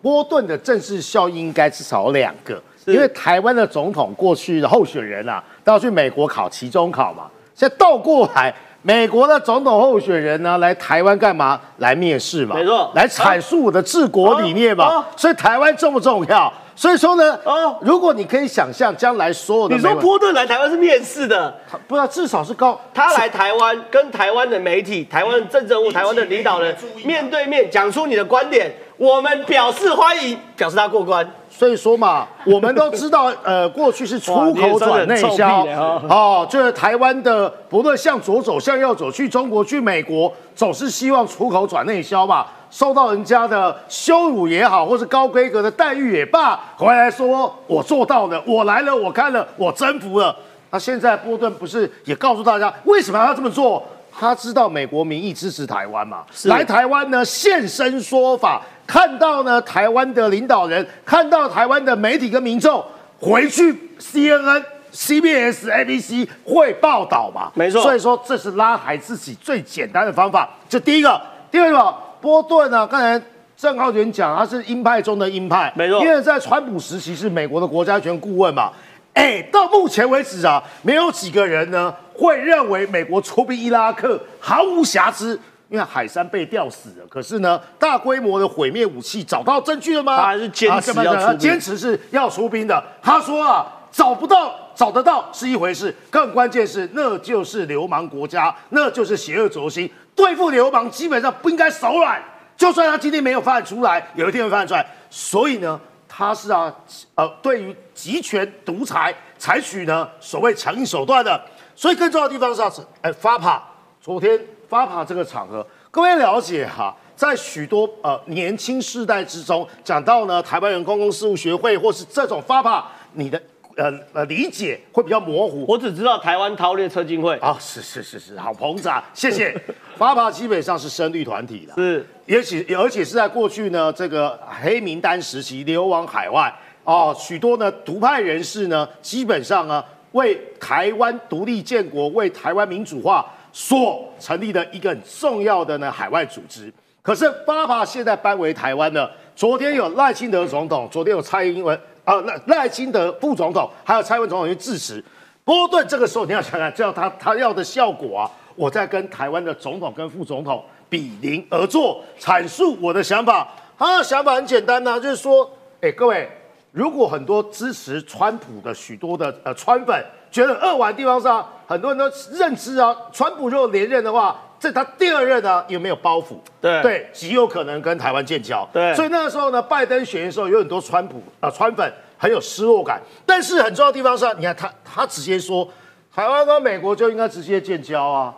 [0.01, 8.53] 波顿的政治效应应该至少有两个，因为台湾的总统过去的候选人啊，都要去美国考期中考嘛，现在倒过来。
[8.81, 11.59] 美国的总统候选人呢，来台湾干嘛？
[11.77, 12.91] 来面试嘛，没错。
[12.95, 14.85] 来阐述我的治国理念嘛。
[14.85, 15.07] 啊啊。
[15.17, 16.51] 所以台湾重不重要？
[16.75, 17.37] 所以说呢，
[17.81, 21.53] 如果你可以想象将来所有的你说波顿来台湾是面试的，
[21.87, 31.27] 不知道至少是高，他来台湾跟台湾的媒体、台湾的政治人物、台湾的领导人面对面讲出你的观点，我们表示欢迎，表示他过关。
[31.49, 35.65] 所以说嘛， 我们都知道，呃，过去是出口转内销
[36.07, 42.45] 哦，就是台湾的不论向左走、向右走，去中国、去美国，总是希望出口转内销嘛。
[42.69, 50.35] 受到人家的羞辱也好，或是高规格的待遇也罢，回来说我做到了，我来了，我看了，我征服了。
[50.69, 53.81] 那现在波顿不是也告诉大家为什么要这么做？
[54.19, 62.83] 他知道美国民意支持台湾嘛，来台湾呢现身说法，看到呢台湾的领导人，看到台湾的媒体跟民众，
[63.19, 64.63] 回去 CNN、
[64.93, 70.49] CBS、ABC 会报道嘛，没错所以说这是拉抬自己最简单的方法。
[70.69, 71.21] 这第一个，
[71.51, 73.21] 第二个，波顿呢，刚才
[73.57, 78.71] 郑浩源讲他是鹰派中的鹰派，没错因为在川普时期是美国的国家安全顾问嘛。
[79.13, 87.05] 哎，到目前为止啊，没有几个人呢会认为美国出兵伊拉克毫无瑕疵，因为海山被吊死了。
[87.09, 90.17] 可是呢，大规模的毁灭武器找到证据了吗？
[90.17, 92.83] 他还是坚持啊要出兵坚持是要出兵的。
[93.01, 99.89] 他说啊，找不到找得到是一回事，更关键是那就是流氓国家，那就是邪恶轴心。
[100.15, 102.21] 对付流氓基本上不应该手软，
[102.55, 104.85] 就算他今天没有发展出来，有一天会发展出来。
[105.09, 106.73] 所以呢，他是啊，
[107.15, 111.39] 呃，对于集权独裁采取呢所谓强硬手段的。
[111.75, 113.61] 所以更重要的地方是啊，哎，发帕，
[114.01, 123.41] 昨天发帕这个场合，各位了解哈、在许多呃年轻世代之中，讲到呢台湾人公共事务学会或是这种发帕，你的
[123.75, 125.65] 呃呃理解会比较模糊。
[125.67, 129.55] 我只知道台湾韬略车进会啊，是是是是，好膨胀，谢谢。
[129.95, 136.53] 发帕基本上是深绿团体的，是，而且而且是在过去呢这个黑名单时期流亡海外
[136.83, 143.25] 哦，许多呢独派人士呢，基本上呢为台湾独立建国、为台湾民主化
[143.59, 146.71] 所成立的一个很重要的呢海外组织。
[147.01, 155.03] 可是发帕现在搬回台湾呢，昨天有赖清德总统，昨天有蔡英文啊，赖赖清德副总统，还有蔡文总统去致辞。
[155.43, 163.47] 波顿这个时候你要想想，这样他他要的效果啊，我在跟台湾的总统跟副总统比邻而坐，阐述我的想法。
[163.75, 165.49] 他的想法很简单呐、就是说，
[165.81, 166.29] 哎，各位，
[166.71, 176.37] 如果很多支持川普的许多的呃川粉觉得二丸地方上很多人都认知啊，川普如果连任的话，这他第二任呢有没有包袱？
[176.61, 178.67] 对对，极有可能跟台湾建交。
[178.73, 183.01] 对所以那个时候呢，拜登选的时候有很多川普啊、呃川粉很有失落感。
[183.25, 185.67] 但是很重要的地方是啊，你看他他直接说，
[186.13, 188.33] 台湾跟美国就应该直接建交啊。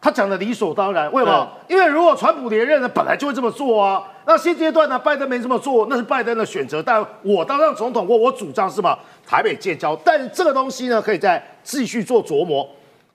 [0.00, 1.48] 他讲的理所当然，为什么？
[1.66, 4.02] 因为如果川普连任呢，本来就会这么做啊。
[4.26, 6.82] 那现阶段呢，拜登没这么做，那是拜登的选择。
[6.82, 8.96] 但我当上总统过，我主张是什么？
[9.26, 9.96] 台北建交。
[10.04, 12.68] 但是这个东西呢，可以再继续做琢磨。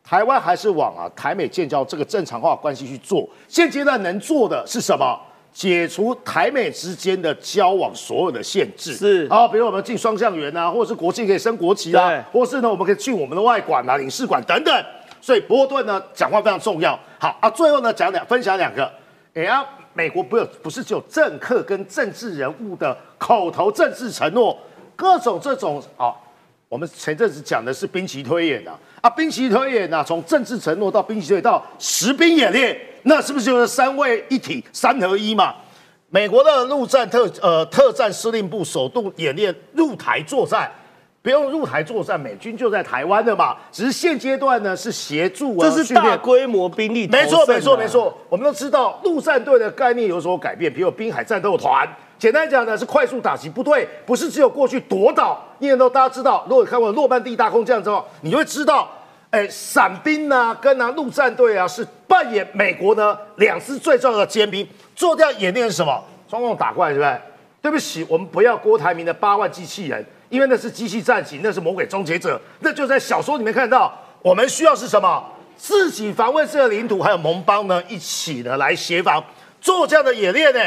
[0.04, 3.30] 台湾还是往啊台美建交这个正常化关系去做。
[3.48, 5.18] 现阶段能做的是什么？
[5.54, 8.94] 解除台美之间的交往所有的限制。
[8.94, 14.74] 是啊，比如我们进双向园啊，或者是国庆可以升国旗啊，或是呢我们可以去我们的外馆啊、领事馆等等。
[15.24, 17.00] 所以波顿呢讲话非常重要。
[17.18, 18.92] 好啊，最后呢讲两分享两个。
[19.34, 24.60] 哎呀，美国不有不是只有政客跟政治人物的口头政治承诺，
[24.98, 26.14] 各种这种啊，
[26.68, 35.56] 我们前阵子讲的是兵棋推演啊，啊兵棋推演呐，从政治承诺到兵棋推演到实兵演练，那是不是就是三位一体三合一嘛？
[36.10, 40.70] 美国的陆战特呃特战司令部首度演练入台作战。
[41.24, 43.56] 不用入台作战，美军就在台湾的嘛。
[43.72, 47.08] 只是现阶段呢是协助啊，这是大规模兵力。
[47.08, 48.16] 没错，没错，没错。
[48.28, 51.88] 我们都知道陆战队的概念有所改变，比如滨海战斗团。
[52.20, 55.42] 简单讲呢是快速打击部队，不是只有过去夺岛。
[55.60, 58.90] 因为都大家知道，如果看过诺曼底大空降之后，你就会知道，
[59.30, 64.68] 哎，伞兵呢跟啊陆战队啊是扮演美国呢两支最重要的尖兵。
[64.94, 66.04] 做掉演练是什么？
[66.30, 67.22] 中共打过来，对不对？
[67.62, 70.06] 对不起，我们不要郭台铭的八万机器人。
[70.34, 73.96] 因为那是机器战警，那是魔鬼终结者，那就在小说里面看到。
[74.24, 75.24] 我们需要是什么？
[75.56, 79.24] 自己防卫这个领土，还有盟邦呢，一起的来协防
[79.62, 80.60] 做这样的演练呢。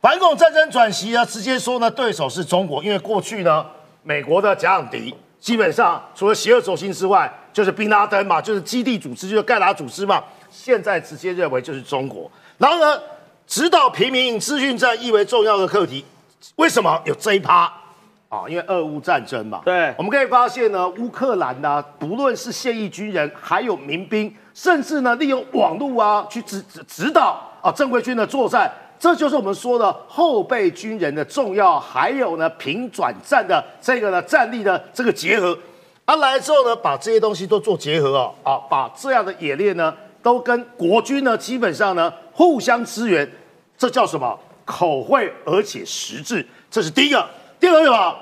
[0.00, 3.64] 反恐战争转型呢，直接说呢，对手是中国，因为过去呢，
[4.02, 10.24] 美国的假想敌基本上除了邪恶轴心之外，就是宾拉登嘛，就是基地组织，就是盖达组织嘛。
[10.50, 12.28] 现在直接认为就是中国。
[12.58, 13.00] 然后呢，
[13.46, 16.04] 指导平民资讯战亦为重要的课题。
[16.56, 17.72] 为什么有这一趴？
[18.28, 28.68] 啊，因为俄乌战争嘛，对，我们可以发现呢，乌克兰呢，不论是现役军人，还有民兵，甚至呢，利用网络啊，去指指指导啊正规军的作战，
[28.98, 35.56] 这就是我们说的后备军人的重要，还有呢，平转战的这个呢战力的这个结合，
[36.04, 43.30] 啊来之后呢，把这些东西都做结合哦，啊，把这样的演练呢，都跟国军呢，基本上呢互相支援，
[43.78, 44.36] 这叫什么？
[44.64, 47.24] 口惠而且实质，这是第一个。
[47.58, 48.16] 第二个什么？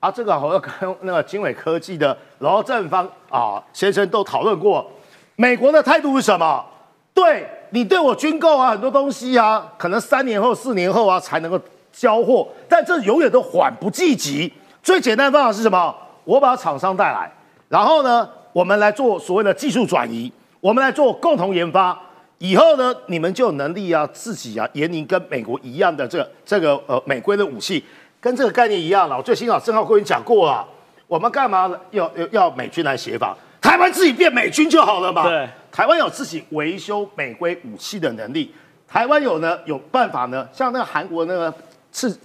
[0.00, 4.88] 啊，这个我要跟那个经纬科技的罗正方啊先生都讨论过，
[5.34, 6.64] 美国的态度是什么？
[7.12, 11.60] 对你对我军购啊，很多东西啊，可能三年后、四年后啊才能够
[11.92, 14.52] 交货，但这永远都缓不济急。
[14.84, 15.92] 最简单的方法是什么？
[16.22, 17.28] 我把厂商带来，
[17.68, 22.00] 然后呢，我们来做所谓的技术转移，我们来做共同研发，
[22.38, 27.84] 以后呢，你们就有能力啊，自己啊研拟跟美国一样的这这个呃美规的武器。
[28.20, 30.66] 跟这个概念一样了，我最新啊，郑浩跟你讲过啊，
[31.06, 33.36] 我们干嘛要要要美军来协防？
[33.60, 35.28] 台湾自己变美军就好了嘛。
[35.28, 38.52] 对，台湾有自己维修美规武器的能力，
[38.86, 41.52] 台湾有呢有办法呢，像那个韩国那个
[41.92, 42.18] 刺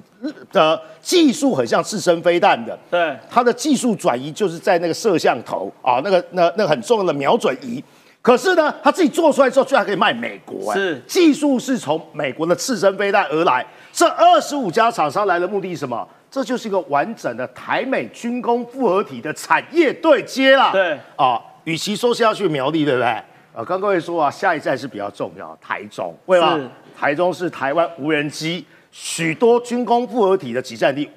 [0.51, 7.83] 的技术很像刺身飞弹的，对，它的技术转移就是在那个摄像头啊，那个那那很重要的瞄准仪。
[8.21, 13.65] 可是呢，他自己做出来之后，居然可以卖美国，是技术是从美国的刺身飞弹而来。
[13.93, 16.05] 这二十五家厂商来的目的是什么？
[16.31, 20.71] 这就是一个完整的台美军工复合体的产业对接啦。
[20.71, 23.07] 对啊，与其说是要去苗栗，对不对？
[23.07, 26.67] 啊，刚各位说啊，下一站是比较重要，台中，为什么？
[26.99, 31.07] 台中是台湾无人机许多军工复合体的集散地。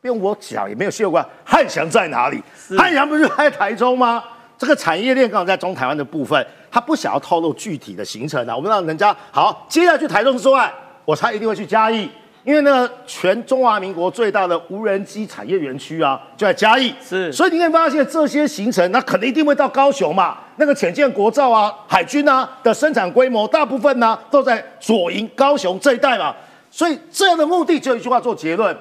[0.00, 1.22] 不用我讲，也没有秀过。
[1.44, 2.40] 汉翔在哪里？
[2.78, 4.22] 汉翔不是在台中吗？
[4.56, 8.54] 这个产业链刚好在中台湾的部分，他不想要透露具体的行程啊。
[8.54, 10.72] 我们让人家好，接下来去台中之外，
[11.04, 12.08] 我猜一定会去嘉义。
[12.42, 16.94] 因为呢，全中华民国最大的无人机产业园区啊，就在嘉义。
[17.06, 20.38] 是，所以你可以发现这些行程，那肯定一定会到高雄嘛。
[20.56, 26.34] 那个潜舰国造啊，海军啊的生产规模，大部分呢都在左营、高雄这一带嘛。
[26.70, 28.74] 所以这样的目的，只有一句话做结论：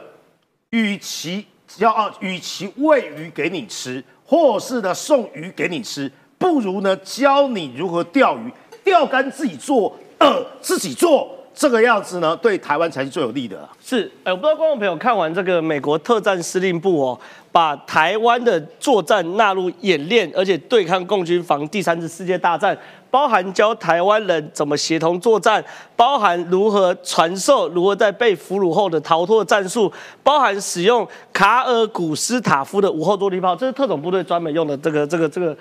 [0.69, 1.45] 与其
[1.79, 8.53] 要啊，与其喂鱼给你吃，或是呢送鱼给你吃，不如呢教你如何钓鱼，
[8.85, 11.35] 钓竿自己做，呃，自己做。
[11.59, 13.67] 这个样子呢，对台湾才是最有利的。
[13.83, 17.19] 是，哎，我不知道观众朋友看完这个美国特战司令部哦，
[17.51, 22.77] 把台湾的作战纳入演练，而且对抗共军防第三次世界大战，
[23.11, 25.61] 包含教台湾人怎么协同作战，
[25.97, 29.91] 包含如何传授如何在被俘虏后的逃脱战术，
[30.23, 35.53] 包含使用卡尔古斯塔夫的无后坐力炮，这是特种部队专门用的这个这个这个。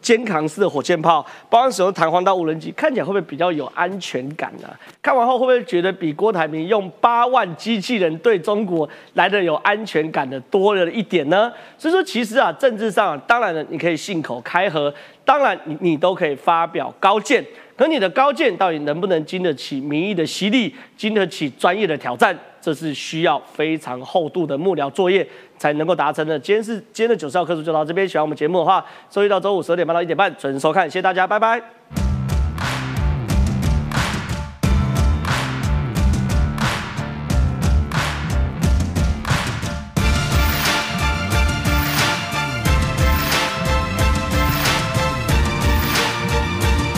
[0.00, 4.68] 肩扛式的火箭炮，包含使用弹簧刀无人机，看起来会不会比较有安全感呢？
[5.02, 11.52] 看完后会不会觉得比郭台铭用八万机器人对中国来的有安全感的多了一点呢？
[11.76, 14.92] 所以说，其实啊，政治上当然了，你可以信口开河，
[15.24, 17.44] 当然你你都可以发表高见。
[17.82, 22.32] 可你的高见到底能不能经得起民意的洗礼，经得起专业的挑战？
[22.60, 25.26] 这是需要非常厚度的幕僚作业
[25.58, 26.38] 才能够达成的。
[26.38, 31.60] 今天是今天的九十号课数就到这边，喜欢我们节目的话，周一到周五十二点半到一点半准时收看，谢谢大家，拜拜。